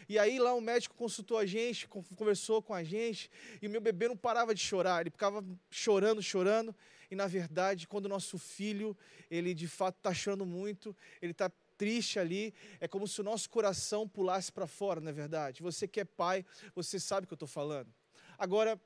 [0.08, 3.30] E aí lá o médico consultou a gente, conversou com a gente,
[3.60, 6.74] e o meu bebê não parava de chorar, ele ficava chorando, chorando.
[7.10, 8.96] E na verdade, quando o nosso filho,
[9.30, 13.48] ele de fato está chorando muito, ele está triste ali, é como se o nosso
[13.50, 15.62] coração pulasse para fora, não é verdade?
[15.62, 16.44] Você que é pai,
[16.74, 17.92] você sabe o que eu estou falando.
[18.38, 18.80] Agora,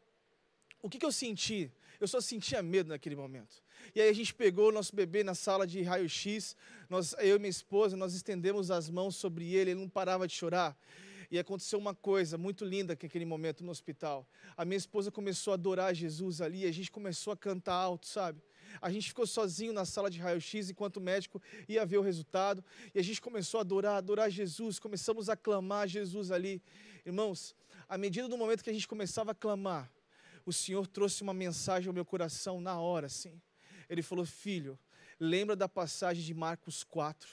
[0.82, 1.70] o que, que eu senti?
[2.00, 3.62] Eu só sentia medo naquele momento.
[3.94, 6.56] E aí a gente pegou o nosso bebê na sala de raio-x,
[7.18, 10.76] eu e minha esposa, nós estendemos as mãos sobre ele, ele não parava de chorar.
[11.30, 14.28] E aconteceu uma coisa muito linda naquele momento no hospital.
[14.56, 18.42] A minha esposa começou a adorar Jesus ali, a gente começou a cantar alto, sabe?
[18.80, 22.64] A gente ficou sozinho na sala de raio-x enquanto o médico ia ver o resultado.
[22.94, 26.60] E a gente começou a adorar, adorar Jesus, começamos a clamar Jesus ali.
[27.06, 27.54] Irmãos,
[27.88, 29.90] à medida do momento que a gente começava a clamar,
[30.44, 33.40] o Senhor trouxe uma mensagem ao meu coração na hora, assim.
[33.88, 34.78] Ele falou: Filho,
[35.18, 37.28] lembra da passagem de Marcos 4,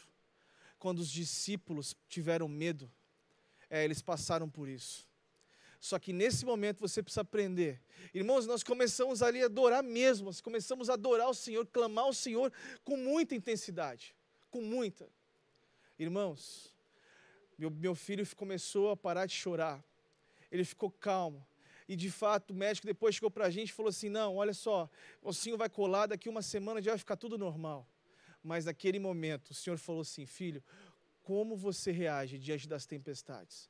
[0.77, 2.91] quando os discípulos tiveram medo
[3.69, 5.07] é, eles passaram por isso.
[5.79, 7.81] Só que nesse momento você precisa aprender.
[8.13, 12.13] Irmãos, nós começamos ali a adorar mesmo, nós começamos a adorar o Senhor, clamar ao
[12.13, 12.51] Senhor
[12.83, 14.15] com muita intensidade.
[14.49, 15.07] Com muita.
[15.99, 16.73] Irmãos,
[17.57, 19.83] meu, meu filho começou a parar de chorar.
[20.51, 21.45] Ele ficou calmo.
[21.87, 24.53] E de fato, o médico depois chegou para a gente e falou assim: Não, olha
[24.53, 24.89] só,
[25.21, 27.87] o senhor vai colar, daqui uma semana já vai ficar tudo normal.
[28.43, 30.63] Mas naquele momento, o Senhor falou assim: Filho,
[31.27, 33.69] como você reage diante das tempestades?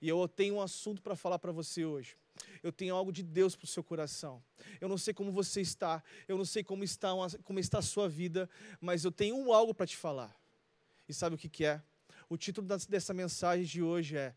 [0.00, 2.16] E eu tenho um assunto para falar para você hoje.
[2.62, 4.40] Eu tenho algo de Deus para o seu coração.
[4.80, 7.82] Eu não sei como você está, eu não sei como está, uma, como está a
[7.82, 8.48] sua vida,
[8.80, 10.40] mas eu tenho algo para te falar.
[11.08, 11.82] E sabe o que, que é?
[12.28, 14.32] O título dessa mensagem de hoje é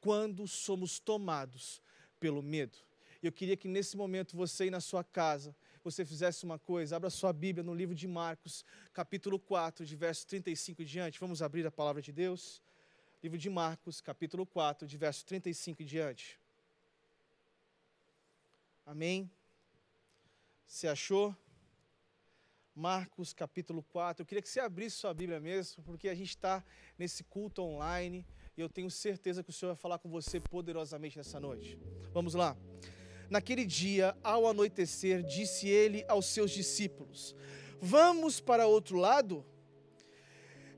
[0.00, 1.82] Quando somos tomados
[2.18, 2.78] pelo medo.
[3.22, 5.54] Eu queria que nesse momento você aí na sua casa,
[5.84, 10.26] você fizesse uma coisa, abra sua Bíblia no livro de Marcos, capítulo 4, de verso
[10.26, 11.20] 35 em diante.
[11.20, 12.62] Vamos abrir a palavra de Deus.
[13.22, 16.38] Livro de Marcos, capítulo 4, de verso 35 em diante.
[18.86, 19.30] Amém?
[20.66, 21.36] Você achou?
[22.74, 24.22] Marcos capítulo 4.
[24.22, 26.64] Eu queria que você abrisse sua Bíblia mesmo, porque a gente está
[26.96, 28.24] nesse culto online
[28.56, 31.78] e eu tenho certeza que o Senhor vai falar com você poderosamente nessa noite.
[32.12, 32.56] Vamos lá.
[33.30, 37.36] Naquele dia, ao anoitecer, disse ele aos seus discípulos:
[37.80, 39.44] Vamos para outro lado?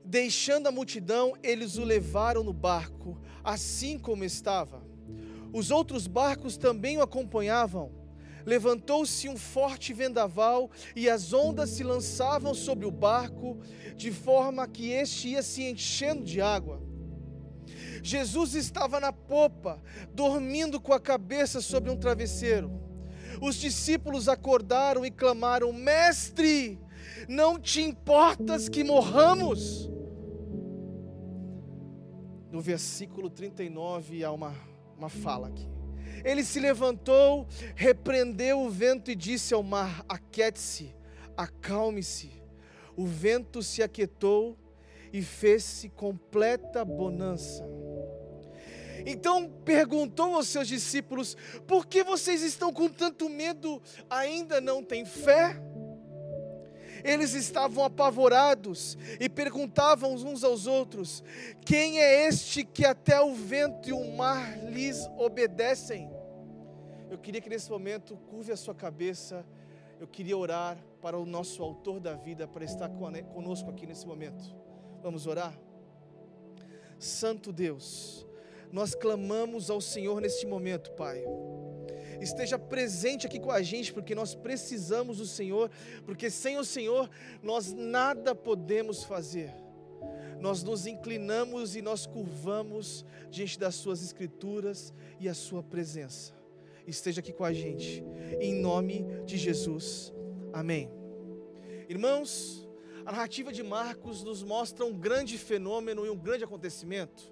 [0.03, 4.83] Deixando a multidão, eles o levaram no barco, assim como estava.
[5.53, 7.91] Os outros barcos também o acompanhavam.
[8.45, 13.59] Levantou-se um forte vendaval e as ondas se lançavam sobre o barco,
[13.95, 16.81] de forma que este ia se enchendo de água.
[18.03, 19.81] Jesus estava na popa,
[20.13, 22.71] dormindo com a cabeça sobre um travesseiro.
[23.41, 26.79] Os discípulos acordaram e clamaram: Mestre,
[27.27, 29.89] não te importas que morramos?
[32.51, 34.53] No versículo 39 há uma,
[34.97, 35.69] uma fala aqui.
[36.23, 40.93] Ele se levantou, repreendeu o vento e disse ao mar: Aquiete-se,
[41.35, 42.41] acalme-se.
[42.95, 44.57] O vento se aquietou
[45.13, 47.65] e fez-se completa bonança.
[49.05, 51.35] Então perguntou aos seus discípulos:
[51.67, 53.81] Por que vocês estão com tanto medo?
[54.09, 55.61] Ainda não têm fé?
[57.03, 61.23] Eles estavam apavorados e perguntavam uns aos outros:
[61.65, 66.09] Quem é este que até o vento e o mar lhes obedecem?
[67.09, 69.45] Eu queria que nesse momento curve a sua cabeça.
[69.99, 74.43] Eu queria orar para o nosso autor da vida para estar conosco aqui nesse momento.
[75.03, 75.55] Vamos orar?
[76.97, 78.25] Santo Deus,
[78.71, 81.23] nós clamamos ao Senhor neste momento, Pai
[82.23, 85.69] esteja presente aqui com a gente, porque nós precisamos do Senhor,
[86.05, 87.09] porque sem o Senhor
[87.41, 89.51] nós nada podemos fazer.
[90.39, 96.33] Nós nos inclinamos e nós curvamos diante das Suas Escrituras e a Sua presença.
[96.87, 98.03] Esteja aqui com a gente,
[98.39, 100.11] em nome de Jesus.
[100.51, 100.89] Amém.
[101.87, 102.67] Irmãos,
[103.05, 107.31] a narrativa de Marcos nos mostra um grande fenômeno e um grande acontecimento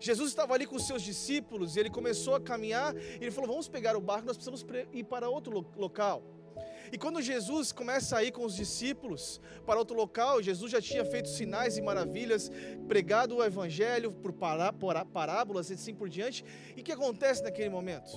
[0.00, 3.50] Jesus estava ali com os seus discípulos e ele começou a caminhar e ele falou:
[3.50, 6.22] Vamos pegar o barco, nós precisamos ir para outro local.
[6.92, 11.04] E quando Jesus começa a ir com os discípulos para outro local, Jesus já tinha
[11.04, 12.50] feito sinais e maravilhas,
[12.88, 16.44] pregado o evangelho por parábolas e assim por diante.
[16.76, 18.10] E o que acontece naquele momento?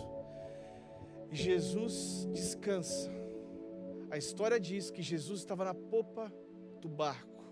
[1.32, 3.12] Jesus descansa.
[4.10, 6.32] A história diz que Jesus estava na popa
[6.80, 7.44] do barco.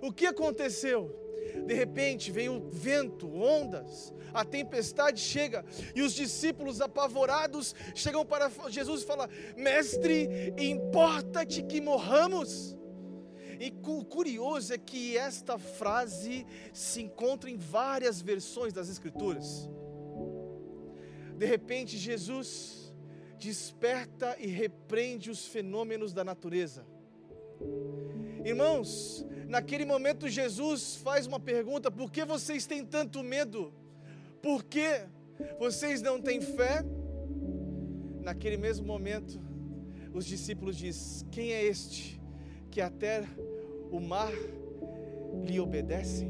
[0.00, 1.22] O que aconteceu?
[1.66, 8.50] De repente vem o vento, ondas, a tempestade chega e os discípulos apavorados chegam para
[8.68, 12.76] Jesus e falam: Mestre, importa-te que morramos?
[13.60, 19.70] E o curioso é que esta frase se encontra em várias versões das Escrituras.
[21.36, 22.92] De repente, Jesus
[23.38, 26.86] desperta e repreende os fenômenos da natureza.
[28.44, 33.70] Irmãos, naquele momento Jesus faz uma pergunta: por que vocês têm tanto medo?
[34.40, 35.02] Por que
[35.58, 36.82] vocês não têm fé?
[38.22, 39.38] Naquele mesmo momento,
[40.14, 42.18] os discípulos dizem: Quem é este
[42.70, 43.24] que até
[43.90, 44.32] o mar
[45.44, 46.26] lhe obedece?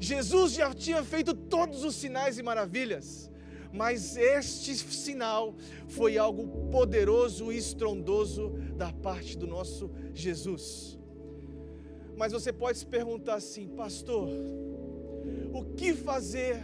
[0.00, 3.30] Jesus já tinha feito todos os sinais e maravilhas,
[3.72, 5.54] mas este sinal
[5.86, 10.93] foi algo poderoso e estrondoso da parte do nosso Jesus.
[12.16, 14.28] Mas você pode se perguntar assim, pastor,
[15.52, 16.62] o que fazer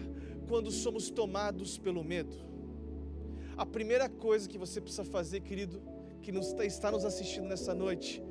[0.49, 2.35] quando somos tomados pelo medo?
[3.57, 5.83] A primeira coisa que você precisa fazer, querido,
[6.23, 8.23] que nos, está nos assistindo nessa noite,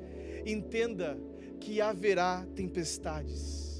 [0.44, 1.18] entenda
[1.60, 3.70] que haverá tempestades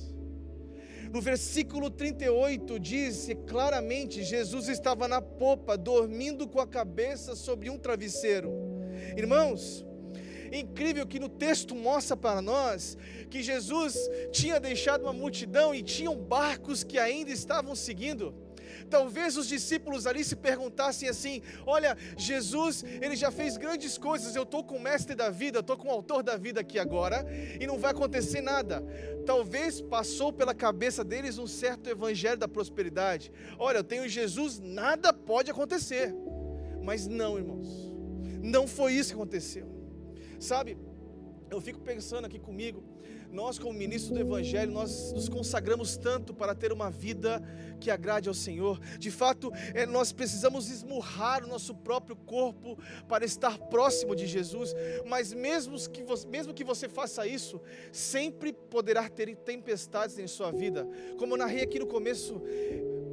[1.13, 7.77] no versículo 38 diz claramente: Jesus estava na popa, dormindo com a cabeça sobre um
[7.77, 8.53] travesseiro.
[9.17, 9.85] Irmãos,
[10.53, 12.97] incrível que no texto mostra para nós
[13.31, 13.97] que Jesus
[14.33, 18.35] tinha deixado uma multidão e tinham barcos que ainda estavam seguindo.
[18.89, 24.35] Talvez os discípulos ali se perguntassem assim: Olha, Jesus, ele já fez grandes coisas.
[24.35, 27.27] Eu estou com o mestre da vida, estou com o autor da vida aqui agora,
[27.61, 28.83] e não vai acontecer nada.
[29.27, 33.33] Talvez passou pela cabeça deles um certo evangelho da prosperidade.
[33.59, 36.15] Olha, eu tenho Jesus, nada pode acontecer.
[36.83, 37.93] Mas não, irmãos,
[38.43, 39.80] não foi isso que aconteceu.
[40.41, 40.79] Sabe,
[41.51, 42.83] eu fico pensando aqui comigo,
[43.31, 47.41] nós, como ministros do Evangelho, nós nos consagramos tanto para ter uma vida
[47.79, 48.81] que agrade ao Senhor.
[48.99, 52.77] De fato, é, nós precisamos esmurrar o nosso próprio corpo
[53.07, 54.75] para estar próximo de Jesus.
[55.07, 57.61] Mas mesmo que, você, mesmo que você faça isso,
[57.93, 60.89] sempre poderá ter tempestades em sua vida.
[61.19, 62.43] Como eu narrei aqui no começo,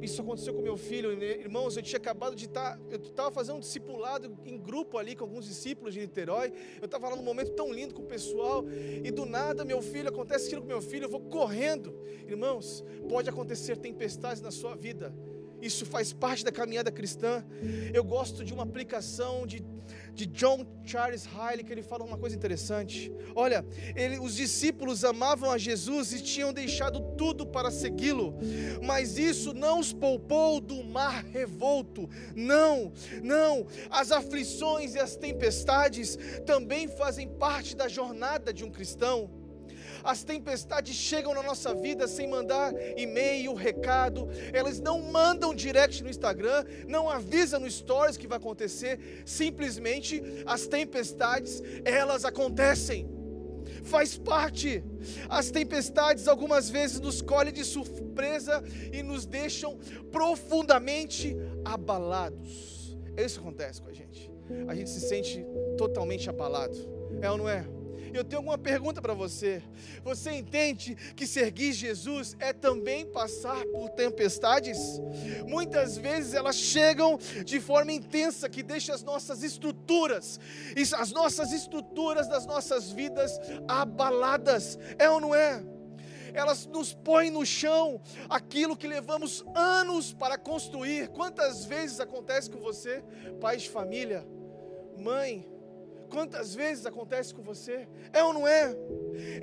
[0.00, 1.76] isso aconteceu com meu filho, irmãos.
[1.76, 5.24] Eu tinha acabado de estar, tá, eu estava fazendo um discipulado em grupo ali com
[5.24, 6.52] alguns discípulos de Niterói.
[6.80, 8.64] Eu estava lá num momento tão lindo com o pessoal,
[9.04, 11.94] e do nada, meu filho, acontece aquilo com meu filho, eu vou correndo.
[12.26, 15.14] Irmãos, pode acontecer tempestades na sua vida.
[15.60, 17.44] Isso faz parte da caminhada cristã.
[17.92, 19.64] Eu gosto de uma aplicação de,
[20.18, 23.12] de John Charles Riley, que ele fala uma coisa interessante.
[23.36, 23.64] Olha,
[23.94, 28.34] ele, os discípulos amavam a Jesus e tinham deixado tudo para segui-lo,
[28.82, 32.10] mas isso não os poupou do mar revolto.
[32.34, 32.92] Não,
[33.22, 33.64] não.
[33.88, 39.30] As aflições e as tempestades também fazem parte da jornada de um cristão.
[40.02, 44.28] As tempestades chegam na nossa vida sem mandar e-mail, recado.
[44.52, 49.22] Elas não mandam direct no Instagram, não avisam no stories que vai acontecer.
[49.24, 53.08] Simplesmente as tempestades, elas acontecem.
[53.82, 54.82] Faz parte.
[55.28, 59.78] As tempestades algumas vezes nos colhem de surpresa e nos deixam
[60.10, 62.96] profundamente abalados.
[63.16, 64.30] É isso que acontece com a gente.
[64.66, 65.44] A gente se sente
[65.76, 66.76] totalmente abalado.
[67.20, 67.64] É ou não é?
[68.12, 69.62] Eu tenho alguma pergunta para você.
[70.02, 74.78] Você entende que seguir Jesus é também passar por tempestades?
[75.46, 80.38] Muitas vezes elas chegam de forma intensa que deixa as nossas estruturas,
[80.96, 84.78] as nossas estruturas das nossas vidas abaladas.
[84.98, 85.62] É ou não é?
[86.34, 91.08] elas nos põem no chão aquilo que levamos anos para construir.
[91.08, 93.02] Quantas vezes acontece com você,
[93.40, 94.24] pai de família,
[94.96, 95.48] mãe,
[96.10, 97.86] Quantas vezes acontece com você?
[98.12, 98.74] É ou não é?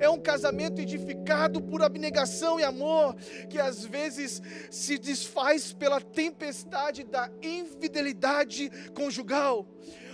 [0.00, 3.14] É um casamento edificado por abnegação e amor,
[3.48, 9.66] que às vezes se desfaz pela tempestade da infidelidade conjugal.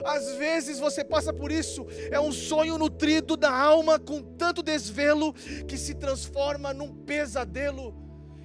[0.05, 5.33] Às vezes você passa por isso, é um sonho nutrido da alma com tanto desvelo
[5.67, 7.95] que se transforma num pesadelo.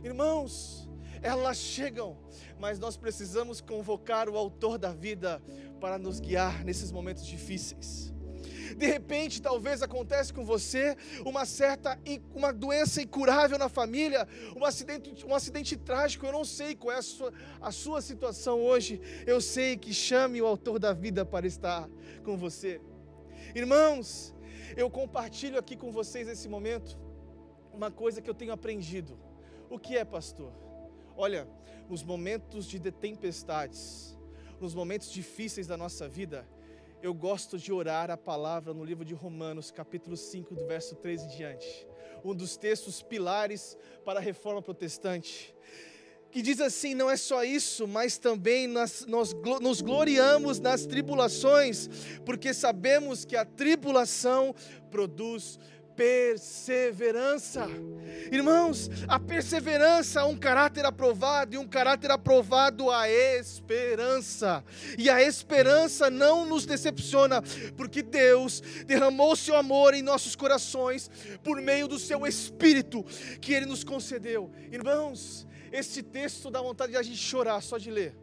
[0.03, 0.88] Irmãos,
[1.22, 2.18] elas chegam,
[2.60, 5.41] mas nós precisamos convocar o Autor da vida
[5.78, 8.13] para nos guiar nesses momentos difíceis.
[8.75, 11.97] De repente, talvez acontece com você uma certa
[12.36, 16.25] uma doença incurável na família, um acidente, um acidente trágico.
[16.25, 18.99] Eu não sei qual é a sua, a sua situação hoje.
[19.25, 21.89] Eu sei que chame o autor da vida para estar
[22.23, 22.82] com você.
[23.55, 24.36] Irmãos,
[24.75, 26.97] eu compartilho aqui com vocês nesse momento
[27.73, 29.17] uma coisa que eu tenho aprendido.
[29.69, 30.51] O que é, pastor?
[31.15, 31.47] Olha,
[31.89, 34.16] nos momentos de tempestades,
[34.60, 36.47] nos momentos difíceis da nossa vida,
[37.01, 41.24] eu gosto de orar a palavra no livro de Romanos, capítulo 5, do verso 3
[41.24, 41.88] em diante.
[42.26, 45.55] Um dos textos pilares para a reforma protestante.
[46.32, 51.88] Que diz assim: não é só isso, mas também nós, nós nos gloriamos nas tribulações,
[52.26, 54.53] porque sabemos que a tribulação
[54.89, 55.60] produz
[55.97, 57.67] perseverança.
[58.31, 64.63] Irmãos, a perseverança é um caráter aprovado e um caráter aprovado a esperança.
[64.97, 67.41] E a esperança não nos decepciona,
[67.75, 71.09] porque Deus derramou seu amor em nossos corações
[71.43, 73.03] por meio do seu espírito
[73.41, 74.51] que ele nos concedeu.
[74.71, 78.15] Irmãos, este texto dá vontade de a gente chorar só de ler.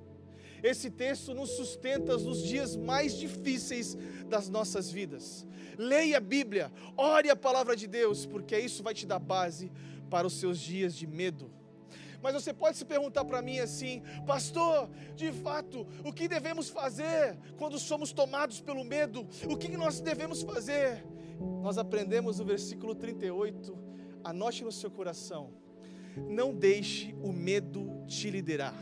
[0.63, 3.99] Esse texto nos sustenta nos dias mais difíceis
[4.29, 5.47] das nossas vidas.
[5.79, 9.71] Leia a Bíblia, ore a palavra de Deus, porque isso vai te dar base
[10.11, 11.51] para os seus dias de medo.
[12.23, 17.37] Mas você pode se perguntar para mim assim, pastor, de fato, o que devemos fazer
[17.59, 19.27] quando somos tomados pelo medo?
[19.47, 21.05] O que nós devemos fazer?
[21.61, 23.77] Nós aprendemos o versículo 38,
[24.23, 25.53] anote no seu coração:
[26.29, 28.75] não deixe o medo te liderar.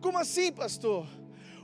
[0.00, 1.06] Como assim, pastor?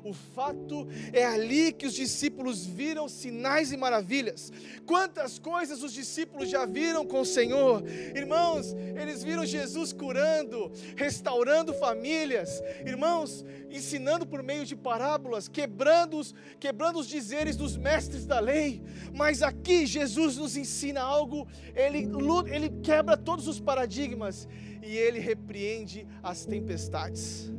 [0.07, 4.53] O fato é ali que os discípulos viram sinais e maravilhas.
[4.87, 7.83] Quantas coisas os discípulos já viram com o Senhor?
[8.15, 12.63] Irmãos, eles viram Jesus curando, restaurando famílias.
[12.87, 18.85] Irmãos, ensinando por meio de parábolas, quebrando os, quebrando os dizeres dos mestres da lei.
[19.13, 22.09] Mas aqui Jesus nos ensina algo, ele,
[22.49, 24.47] ele quebra todos os paradigmas
[24.85, 27.51] e ele repreende as tempestades.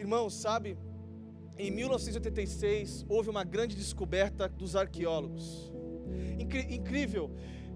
[0.00, 0.78] Irmãos, sabe,
[1.58, 5.70] em 1986 houve uma grande descoberta dos arqueólogos.
[6.38, 7.30] Incri incrível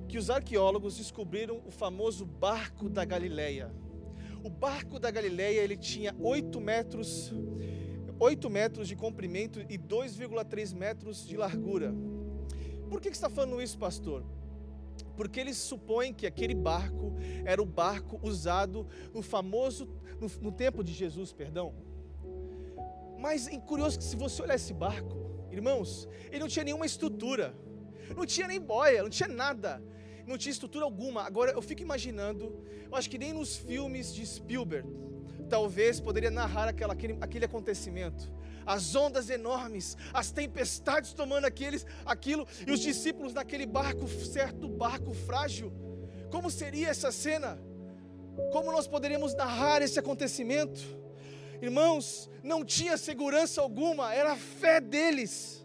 [0.08, 3.70] que os arqueólogos descobriram o famoso barco da Galileia.
[4.42, 7.30] O barco da Galileia ele tinha 8 metros,
[8.18, 11.94] 8 metros de comprimento e 2,3 metros de largura.
[12.88, 14.24] Por que, que está falando isso, pastor?
[15.14, 17.12] Porque eles supõem que aquele barco
[17.44, 19.86] era o barco usado no famoso,
[20.18, 21.83] no, no tempo de Jesus, perdão.
[23.24, 25.16] Mas é curioso que se você olhar esse barco,
[25.50, 27.54] irmãos, ele não tinha nenhuma estrutura,
[28.14, 29.82] não tinha nem boia, não tinha nada,
[30.26, 31.22] não tinha estrutura alguma.
[31.22, 34.86] Agora eu fico imaginando, eu acho que nem nos filmes de Spielberg,
[35.48, 38.30] talvez poderia narrar aquela, aquele, aquele acontecimento
[38.66, 45.12] as ondas enormes, as tempestades tomando aqueles, aquilo, e os discípulos naquele barco, certo barco
[45.12, 45.70] frágil.
[46.30, 47.58] Como seria essa cena?
[48.52, 51.03] Como nós poderíamos narrar esse acontecimento?
[51.64, 55.64] Irmãos, não tinha segurança alguma, era a fé deles.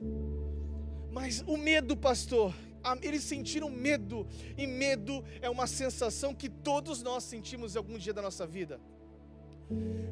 [1.11, 2.55] Mas o medo, pastor,
[3.01, 4.25] eles sentiram medo,
[4.57, 8.79] e medo é uma sensação que todos nós sentimos algum dia da nossa vida.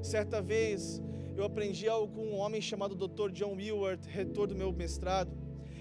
[0.04, 1.02] Certa vez
[1.38, 3.32] eu aprendi algo com um homem chamado Dr.
[3.32, 5.32] John Willard, reitor do meu mestrado.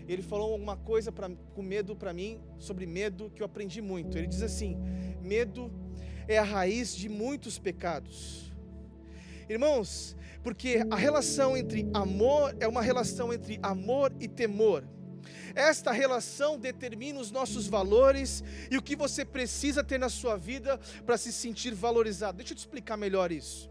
[0.07, 4.17] Ele falou alguma coisa pra, com medo para mim, sobre medo, que eu aprendi muito.
[4.17, 4.77] Ele diz assim:
[5.21, 5.69] medo
[6.29, 8.46] é a raiz de muitos pecados.
[9.49, 14.85] Irmãos, porque a relação entre amor é uma relação entre amor e temor.
[15.55, 20.79] Esta relação determina os nossos valores e o que você precisa ter na sua vida
[21.05, 22.39] para se sentir valorizado.
[22.39, 23.71] Deixa eu te explicar melhor isso.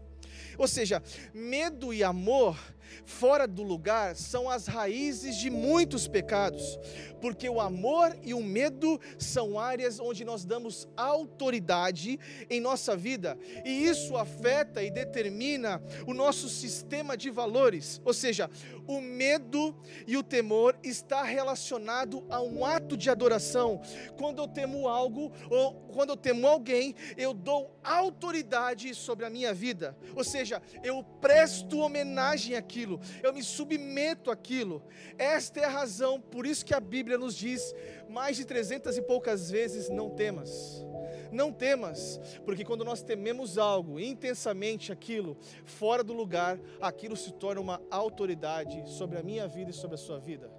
[0.58, 1.02] Ou seja,
[1.34, 2.58] medo e amor
[3.04, 6.78] fora do lugar são as raízes de muitos pecados,
[7.20, 12.18] porque o amor e o medo são áreas onde nós damos autoridade
[12.48, 18.00] em nossa vida, e isso afeta e determina o nosso sistema de valores.
[18.04, 18.50] Ou seja,
[18.86, 19.74] o medo
[20.06, 23.80] e o temor está relacionado a um ato de adoração.
[24.16, 29.52] Quando eu temo algo ou quando eu temo alguém, eu dou autoridade sobre a minha
[29.52, 29.96] vida.
[30.14, 32.75] Ou seja, eu presto homenagem àquilo,
[33.22, 34.82] eu me submeto àquilo.
[35.18, 37.74] Esta é a razão, por isso que a Bíblia nos diz
[38.08, 40.84] mais de trezentas e poucas vezes: não temas.
[41.32, 47.60] Não temas, porque quando nós tememos algo intensamente aquilo, fora do lugar, aquilo se torna
[47.60, 50.50] uma autoridade sobre a minha vida e sobre a sua vida.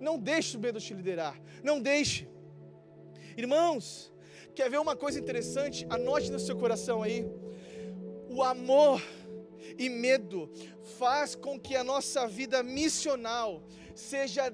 [0.00, 2.28] Não deixe o medo te liderar, não deixe.
[3.36, 4.12] Irmãos,
[4.54, 5.86] quer ver uma coisa interessante?
[5.88, 7.26] Anote no seu coração aí.
[8.28, 9.02] O amor
[9.78, 10.50] e medo
[10.98, 13.62] faz com que a nossa vida missional
[13.94, 14.52] seja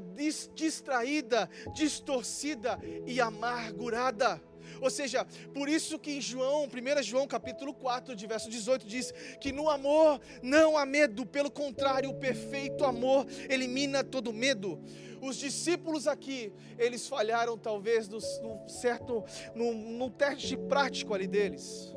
[0.55, 4.41] distraída, distorcida e amargurada.
[4.81, 9.13] Ou seja, por isso que em João, 1 João capítulo 4, de verso 18, diz
[9.41, 14.81] que no amor não há medo, pelo contrário, o perfeito amor elimina todo medo.
[15.21, 21.93] Os discípulos aqui, eles falharam talvez no, no certo, no, no teste prático ali deles.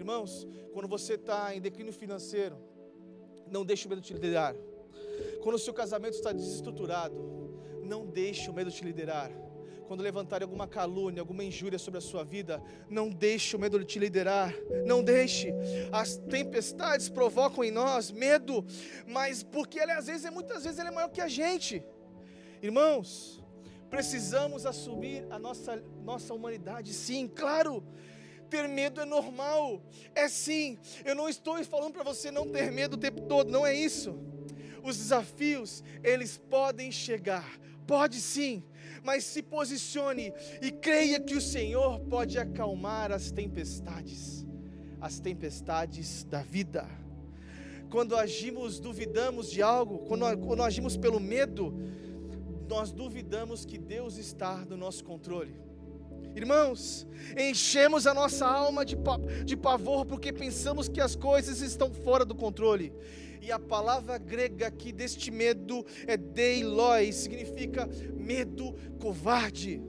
[0.00, 2.56] Irmãos, quando você está em declínio financeiro,
[3.46, 4.54] não deixe o medo te liderar.
[5.42, 7.16] Quando o seu casamento está desestruturado,
[7.82, 9.30] não deixe o medo te liderar
[9.90, 13.98] quando levantarem alguma calúnia, alguma injúria sobre a sua vida, não deixe o medo te
[13.98, 14.54] liderar,
[14.86, 15.52] não deixe.
[15.90, 18.64] As tempestades provocam em nós medo,
[19.04, 21.82] mas porque ele às vezes é muitas vezes ele é maior que a gente.
[22.62, 23.42] Irmãos,
[23.90, 27.82] precisamos assumir a nossa nossa humanidade, sim, claro.
[28.50, 29.80] Ter medo é normal,
[30.14, 30.76] é sim.
[31.04, 34.18] Eu não estou falando para você não ter medo o tempo todo, não é isso.
[34.82, 37.48] Os desafios, eles podem chegar,
[37.86, 38.64] pode sim,
[39.04, 44.44] mas se posicione e creia que o Senhor pode acalmar as tempestades,
[45.00, 46.88] as tempestades da vida.
[47.88, 51.74] Quando agimos, duvidamos de algo, quando, quando agimos pelo medo,
[52.68, 55.69] nós duvidamos que Deus está no nosso controle.
[56.34, 57.06] Irmãos,
[57.36, 58.96] enchemos a nossa alma de,
[59.44, 62.92] de pavor porque pensamos que as coisas estão fora do controle.
[63.42, 69.82] E a palavra grega aqui deste medo é deiloi, significa medo covarde.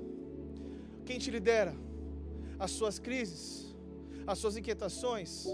[1.06, 1.76] Quem te lidera?
[2.58, 3.76] As suas crises,
[4.26, 5.46] as suas inquietações,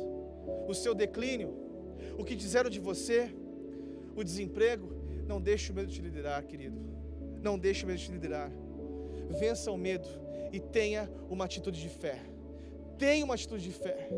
[0.67, 1.53] o seu declínio,
[2.17, 3.33] o que disseram de você,
[4.15, 4.95] o desemprego.
[5.27, 6.79] Não deixe o medo te liderar, querido.
[7.41, 8.51] Não deixe o medo te liderar.
[9.39, 10.07] Vença o medo
[10.51, 12.19] e tenha uma atitude de fé.
[12.97, 14.09] Tenha uma atitude de fé.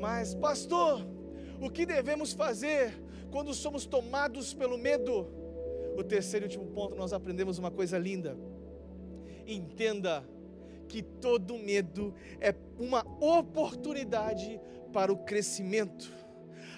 [0.00, 1.06] Mas, pastor,
[1.60, 2.92] o que devemos fazer
[3.30, 5.26] quando somos tomados pelo medo?
[5.96, 8.36] O terceiro e último ponto, nós aprendemos uma coisa linda.
[9.46, 10.24] Entenda
[10.88, 14.60] que todo medo é uma oportunidade
[14.92, 16.10] para o crescimento.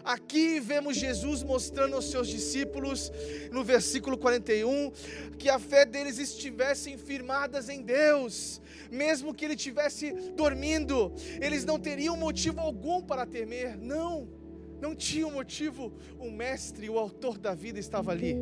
[0.04, 3.12] Aqui vemos Jesus mostrando aos seus discípulos,
[3.52, 4.90] no versículo 41,
[5.38, 11.78] que a fé deles estivessem firmadas em Deus, mesmo que ele estivesse dormindo, eles não
[11.78, 14.28] teriam motivo algum para temer, não,
[14.82, 18.36] não tinham motivo, o Mestre, o Autor da vida estava ali.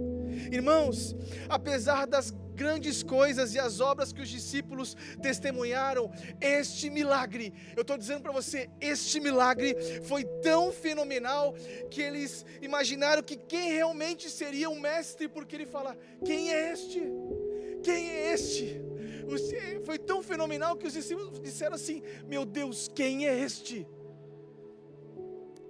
[0.51, 1.15] Irmãos,
[1.51, 6.11] apesar das grandes coisas e as obras que os discípulos testemunharam,
[6.41, 11.55] este milagre, eu estou dizendo para você, este milagre foi tão fenomenal
[11.91, 17.03] que eles imaginaram que quem realmente seria o mestre, porque ele fala: quem é este?
[17.83, 18.81] Quem é este?
[19.85, 23.87] Foi tão fenomenal que os discípulos disseram assim: Meu Deus, quem é este?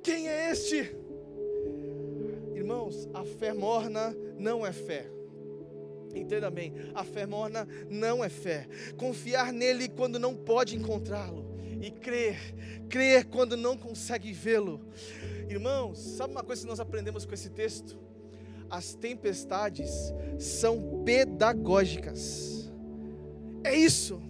[0.02, 0.94] Quem é este?
[2.54, 5.06] Irmãos, a fé morna não é fé.
[6.14, 8.66] Entenda bem, a fé morna não é fé.
[8.96, 11.50] Confiar nele quando não pode encontrá-lo.
[11.80, 12.36] E crer,
[12.88, 14.80] crer quando não consegue vê-lo.
[15.48, 17.98] Irmãos, sabe uma coisa que nós aprendemos com esse texto?
[18.68, 19.90] As tempestades
[20.38, 22.70] são pedagógicas.
[23.64, 24.22] É isso.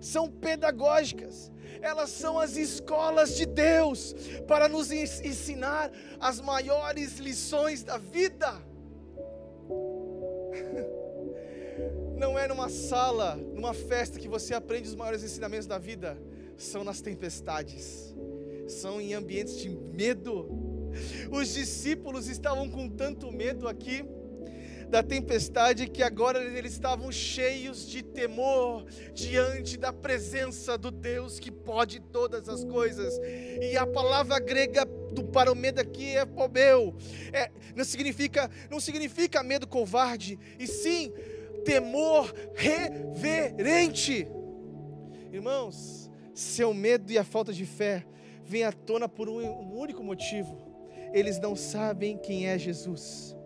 [0.00, 1.49] São pedagógicas.
[1.82, 4.14] Elas são as escolas de Deus
[4.46, 8.52] para nos ensinar as maiores lições da vida.
[12.16, 16.20] Não é numa sala, numa festa que você aprende os maiores ensinamentos da vida,
[16.56, 18.14] são nas tempestades,
[18.68, 20.46] são em ambientes de medo.
[21.30, 24.04] Os discípulos estavam com tanto medo aqui
[24.90, 28.84] da tempestade que agora eles estavam cheios de temor
[29.14, 33.16] diante da presença do Deus que pode todas as coisas.
[33.62, 36.96] E a palavra grega do medo aqui é pobeu.
[37.32, 41.12] É, não significa não significa medo covarde, e sim
[41.64, 44.26] temor reverente.
[45.32, 48.04] Irmãos, seu medo e a falta de fé
[48.44, 50.58] vem à tona por um único motivo.
[51.12, 53.36] Eles não sabem quem é Jesus.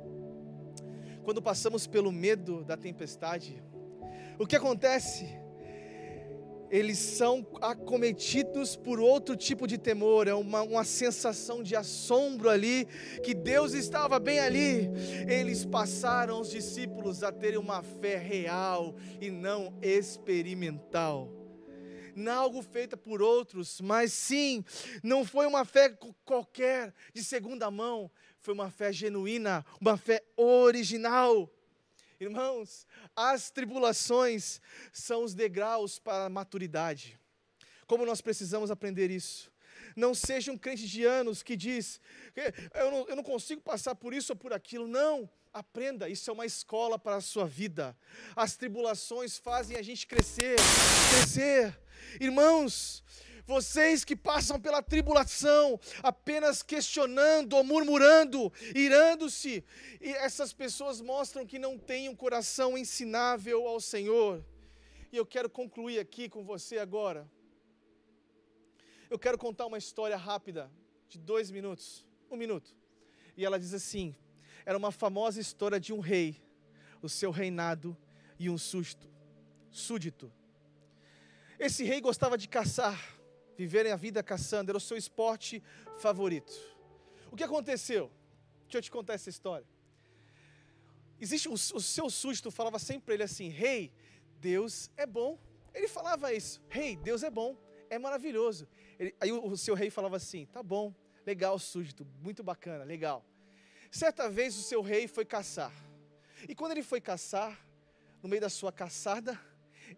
[1.25, 3.63] Quando passamos pelo medo da tempestade,
[4.39, 5.27] o que acontece?
[6.71, 12.87] Eles são acometidos por outro tipo de temor, é uma, uma sensação de assombro ali,
[13.23, 14.91] que Deus estava bem ali.
[15.27, 21.45] Eles passaram os discípulos a terem uma fé real e não experimental
[22.17, 24.65] não algo feita por outros, mas sim,
[25.03, 28.11] não foi uma fé qualquer, de segunda mão,
[28.45, 31.51] foi uma fé genuína, uma fé original.
[32.21, 32.87] Irmãos,
[33.17, 34.61] as tribulações
[34.93, 37.19] são os degraus para a maturidade.
[37.87, 39.51] Como nós precisamos aprender isso?
[39.97, 41.99] Não seja um crente de anos que diz,
[42.75, 44.87] eu não, eu não consigo passar por isso ou por aquilo.
[44.87, 47.97] Não, aprenda, isso é uma escola para a sua vida.
[48.37, 50.57] As tribulações fazem a gente crescer,
[51.11, 51.81] crescer.
[52.21, 53.03] Irmãos,
[53.47, 59.65] vocês que passam pela tribulação, apenas questionando ou murmurando, irando-se,
[60.01, 64.45] e essas pessoas mostram que não têm um coração ensinável ao Senhor.
[65.13, 67.31] E eu quero concluir aqui com você agora.
[69.11, 70.71] Eu quero contar uma história rápida,
[71.09, 72.75] de dois minutos, um minuto.
[73.37, 74.15] E ela diz assim:
[74.65, 76.43] era uma famosa história de um rei,
[77.03, 77.97] o seu reinado
[78.39, 79.07] e um susto,
[79.71, 80.33] súdito.
[81.59, 83.14] Esse rei gostava de caçar
[83.57, 85.63] viverem a vida caçando, era o seu esporte
[85.99, 86.53] favorito.
[87.31, 88.11] O que aconteceu?
[88.63, 89.67] Deixa eu te contar essa história.
[91.21, 93.93] Existe o, o seu susto falava sempre para ele assim: Rei, hey,
[94.41, 95.39] Deus é bom.
[95.73, 97.57] Ele falava isso: Rei, hey, Deus é bom,
[97.89, 98.69] é maravilhoso.
[98.99, 100.95] Ele, aí o, o, seu rei falava assim: Tá bom,
[101.25, 103.25] legal, súdito, muito bacana, legal.
[103.91, 105.73] Certa vez o seu rei foi caçar.
[106.49, 107.59] E quando ele foi caçar,
[108.23, 109.39] no meio da sua caçada,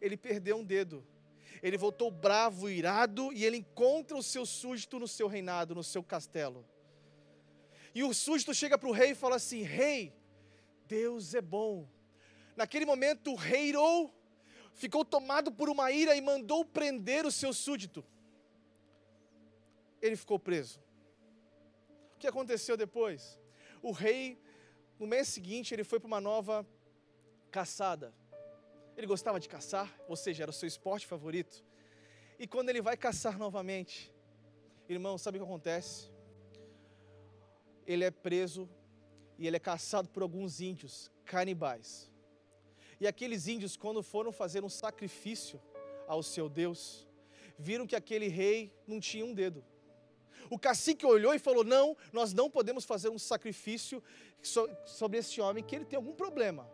[0.00, 1.06] ele perdeu um dedo
[1.62, 6.02] ele voltou bravo, irado, e ele encontra o seu súdito no seu reinado, no seu
[6.02, 6.66] castelo.
[7.94, 10.14] E o súdito chega para o rei e fala assim: Rei,
[10.86, 11.88] Deus é bom.
[12.54, 14.14] Naquele momento, o rei irou,
[14.74, 18.04] ficou tomado por uma ira e mandou prender o seu súdito.
[20.00, 20.80] Ele ficou preso.
[22.14, 23.38] O que aconteceu depois?
[23.82, 24.38] O rei,
[24.98, 26.66] no mês seguinte, ele foi para uma nova
[27.50, 28.14] caçada.
[28.96, 31.64] Ele gostava de caçar, ou seja, era o seu esporte favorito.
[32.38, 34.12] E quando ele vai caçar novamente,
[34.88, 36.10] irmão, sabe o que acontece?
[37.86, 38.68] Ele é preso
[39.38, 42.10] e ele é caçado por alguns índios canibais.
[42.98, 45.60] E aqueles índios, quando foram fazer um sacrifício
[46.08, 47.06] ao seu Deus,
[47.58, 49.64] viram que aquele rei não tinha um dedo.
[50.48, 54.02] O cacique olhou e falou: Não, nós não podemos fazer um sacrifício
[54.84, 56.70] sobre esse homem, que ele tem algum problema.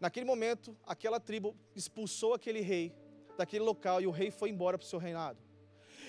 [0.00, 2.94] Naquele momento, aquela tribo expulsou aquele rei
[3.36, 5.38] daquele local e o rei foi embora para o seu reinado.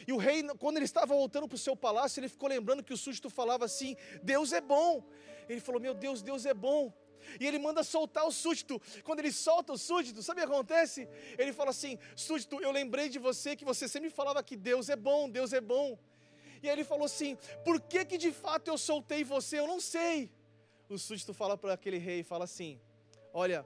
[0.05, 2.93] E o rei, quando ele estava voltando para o seu palácio, ele ficou lembrando que
[2.93, 5.03] o súdito falava assim: Deus é bom.
[5.49, 6.93] Ele falou: Meu Deus, Deus é bom.
[7.39, 8.81] E ele manda soltar o súdito.
[9.03, 11.07] Quando ele solta o súdito, sabe o que acontece?
[11.37, 14.95] Ele fala assim: Súdito, eu lembrei de você que você sempre falava que Deus é
[14.95, 15.97] bom, Deus é bom.
[16.61, 19.59] E aí ele falou assim: Por que que de fato eu soltei você?
[19.59, 20.31] Eu não sei.
[20.89, 22.79] O súdito fala para aquele rei: Fala assim:
[23.33, 23.65] Olha,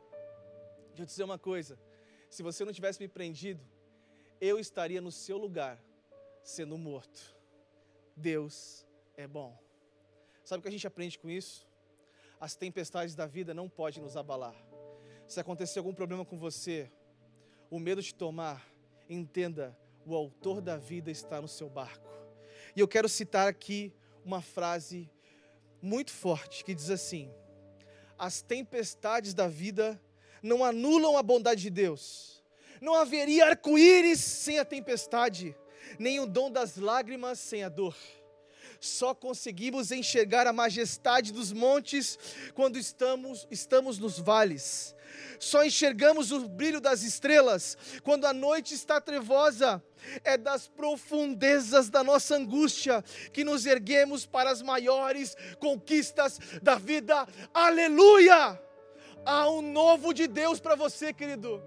[0.91, 1.79] deixa eu dizer uma coisa.
[2.29, 3.63] Se você não tivesse me prendido,
[4.39, 5.81] eu estaria no seu lugar,
[6.43, 7.35] sendo morto.
[8.15, 8.85] Deus
[9.15, 9.57] é bom.
[10.43, 11.67] Sabe o que a gente aprende com isso?
[12.39, 14.55] As tempestades da vida não podem nos abalar.
[15.27, 16.91] Se acontecer algum problema com você,
[17.69, 18.67] o medo de tomar,
[19.09, 22.09] entenda, o autor da vida está no seu barco.
[22.75, 23.93] E eu quero citar aqui
[24.25, 25.09] uma frase
[25.81, 27.31] muito forte que diz assim:
[28.17, 30.01] As tempestades da vida
[30.41, 32.43] não anulam a bondade de Deus.
[32.79, 35.55] Não haveria arco-íris sem a tempestade,
[35.99, 37.95] nem o dom das lágrimas sem a dor.
[38.79, 42.17] Só conseguimos enxergar a majestade dos montes
[42.55, 44.95] quando estamos, estamos nos vales.
[45.39, 49.83] Só enxergamos o brilho das estrelas quando a noite está trevosa.
[50.23, 57.27] É das profundezas da nossa angústia que nos erguemos para as maiores conquistas da vida.
[57.53, 58.59] Aleluia!
[59.26, 61.63] Há um novo de Deus para você, querido.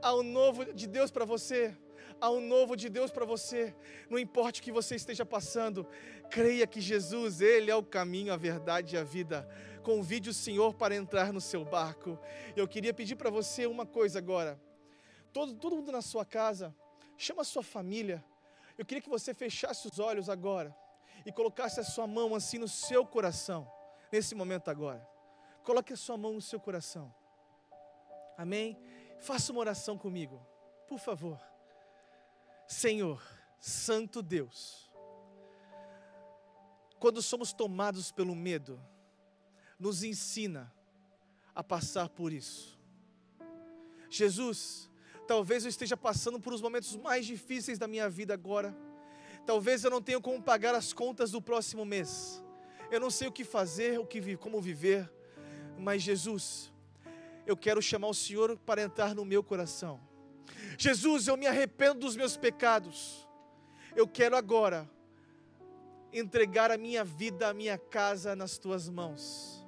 [0.00, 1.76] Há um novo de Deus para você.
[2.20, 3.74] Há um novo de Deus para você.
[4.08, 5.86] Não importa o que você esteja passando,
[6.30, 9.48] creia que Jesus, Ele é o caminho, a verdade e a vida.
[9.82, 12.18] Convide o Senhor para entrar no seu barco.
[12.54, 14.60] Eu queria pedir para você uma coisa agora.
[15.32, 16.72] Todo, todo mundo na sua casa,
[17.18, 18.24] chama a sua família.
[18.78, 20.74] Eu queria que você fechasse os olhos agora
[21.26, 23.68] e colocasse a sua mão assim no seu coração,
[24.12, 25.13] nesse momento agora.
[25.64, 27.12] Coloque a sua mão no seu coração.
[28.36, 28.78] Amém?
[29.18, 30.40] Faça uma oração comigo,
[30.86, 31.40] por favor.
[32.68, 33.22] Senhor,
[33.58, 34.90] Santo Deus,
[36.98, 38.80] quando somos tomados pelo medo,
[39.78, 40.72] nos ensina
[41.54, 42.78] a passar por isso.
[44.10, 44.90] Jesus,
[45.26, 48.76] talvez eu esteja passando por os momentos mais difíceis da minha vida agora.
[49.46, 52.42] Talvez eu não tenha como pagar as contas do próximo mês.
[52.90, 55.10] Eu não sei o que fazer, o que como viver,
[55.78, 56.72] mas Jesus,
[57.46, 60.00] eu quero chamar o Senhor para entrar no meu coração.
[60.78, 63.28] Jesus, eu me arrependo dos meus pecados.
[63.94, 64.90] Eu quero agora
[66.12, 69.64] entregar a minha vida, a minha casa nas tuas mãos.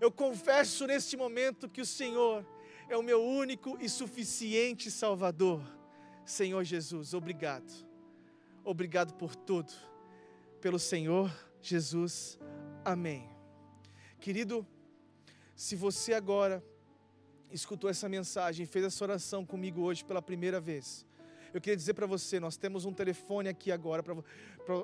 [0.00, 2.46] Eu confesso neste momento que o Senhor
[2.88, 5.62] é o meu único e suficiente Salvador.
[6.24, 7.70] Senhor Jesus, obrigado.
[8.64, 9.72] Obrigado por tudo.
[10.60, 11.30] Pelo Senhor
[11.60, 12.38] Jesus.
[12.84, 13.28] Amém.
[14.20, 14.66] Querido,
[15.54, 16.62] se você agora
[17.50, 21.06] escutou essa mensagem, fez essa oração comigo hoje pela primeira vez,
[21.52, 24.14] eu queria dizer para você, nós temos um telefone aqui agora para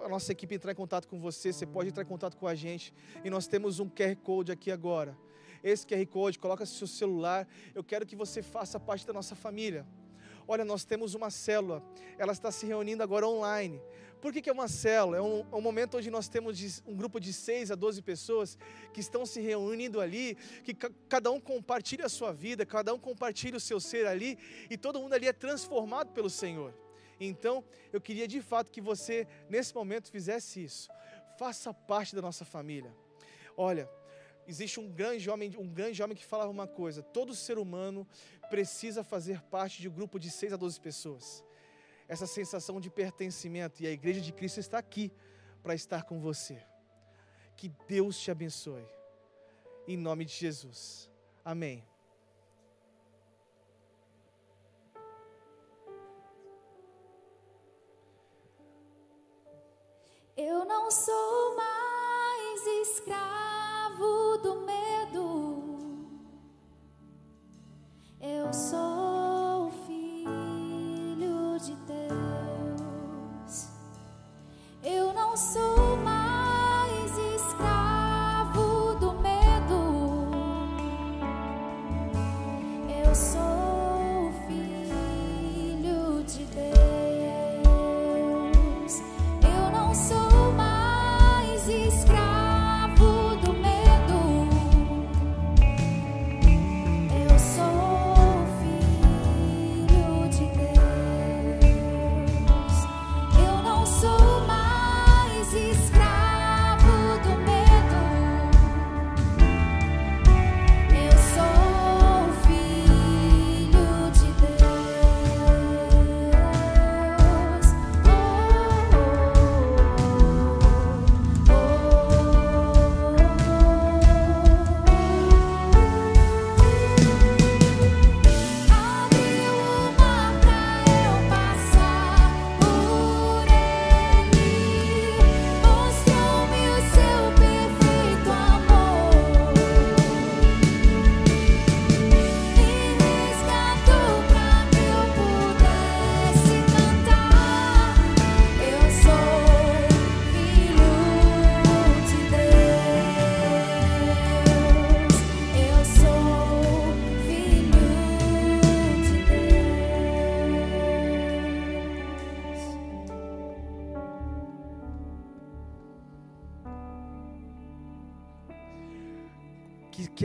[0.04, 2.54] a nossa equipe entrar em contato com você, você pode entrar em contato com a
[2.54, 2.92] gente
[3.24, 5.16] e nós temos um QR Code aqui agora.
[5.64, 9.86] Esse QR Code, coloca seu celular, eu quero que você faça parte da nossa família.
[10.50, 11.82] Olha, nós temos uma célula,
[12.16, 13.82] ela está se reunindo agora online.
[14.18, 15.18] Por que, que é uma célula?
[15.18, 18.58] É um, é um, momento onde nós temos um grupo de 6 a 12 pessoas
[18.94, 22.98] que estão se reunindo ali, que ca cada um compartilha a sua vida, cada um
[22.98, 24.38] compartilha o seu ser ali,
[24.70, 26.74] e todo mundo ali é transformado pelo Senhor.
[27.20, 27.62] Então,
[27.92, 30.88] eu queria de fato que você, nesse momento, fizesse isso.
[31.38, 32.96] Faça parte da nossa família.
[33.54, 33.88] Olha,
[34.48, 38.04] existe um grande homem, um grande homem que falava uma coisa: todo ser humano
[38.50, 41.44] precisa fazer parte de um grupo de 6 a 12 pessoas
[42.08, 43.82] essa sensação de pertencimento.
[43.82, 45.12] E a igreja de Cristo está aqui
[45.62, 46.60] para estar com você.
[47.56, 48.86] Que Deus te abençoe.
[49.86, 51.10] Em nome de Jesus.
[51.44, 51.84] Amém.
[60.36, 63.47] Eu não sou mais escravo
[64.42, 65.74] do medo.
[68.20, 68.87] Eu sou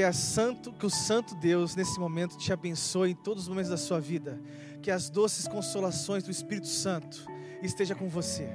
[0.04, 3.72] Que, a santo, que o Santo Deus, nesse momento, te abençoe em todos os momentos
[3.72, 4.38] da sua vida.
[4.82, 7.26] Que as doces consolações do Espírito Santo
[7.62, 8.50] esteja com você.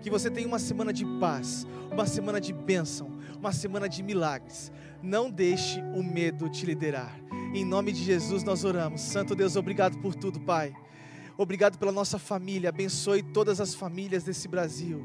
[0.00, 4.72] Que você tenha uma semana de paz, uma semana de bênção, uma semana de milagres.
[5.02, 7.14] Não deixe o medo te liderar.
[7.52, 9.02] Em nome de Jesus nós oramos.
[9.02, 10.74] Santo Deus, obrigado por tudo, Pai.
[11.36, 12.70] Obrigado pela nossa família.
[12.70, 15.04] Abençoe todas as famílias desse Brasil.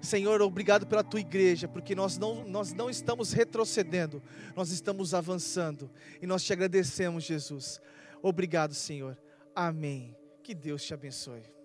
[0.00, 4.22] Senhor, obrigado pela tua igreja, porque nós não, nós não estamos retrocedendo,
[4.56, 5.90] nós estamos avançando.
[6.20, 7.80] E nós te agradecemos, Jesus.
[8.22, 9.18] Obrigado, Senhor.
[9.54, 10.16] Amém.
[10.42, 11.59] Que Deus te abençoe.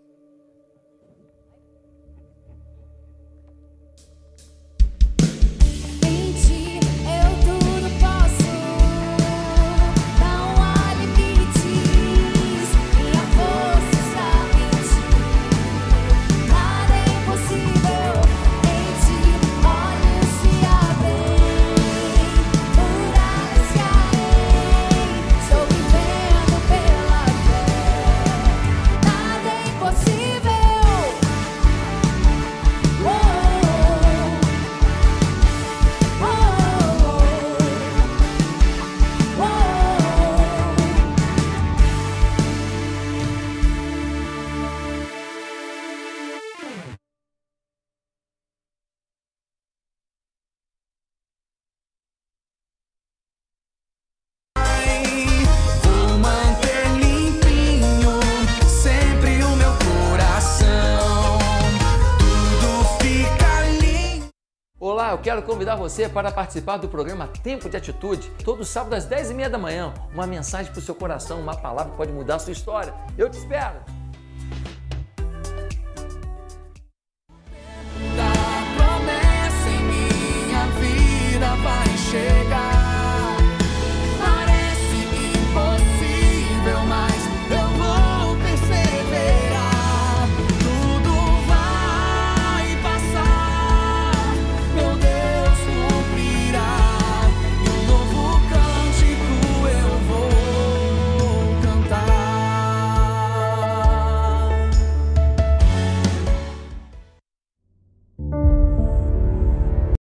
[65.15, 69.47] eu quero convidar você para participar do programa Tempo de Atitude, todo sábado às 10h30
[69.47, 69.93] da manhã.
[70.13, 72.93] Uma mensagem para o seu coração, uma palavra pode mudar a sua história.
[73.17, 73.79] Eu te espero!
[78.17, 78.33] Da
[78.75, 82.74] promessa em minha vida vai chegar.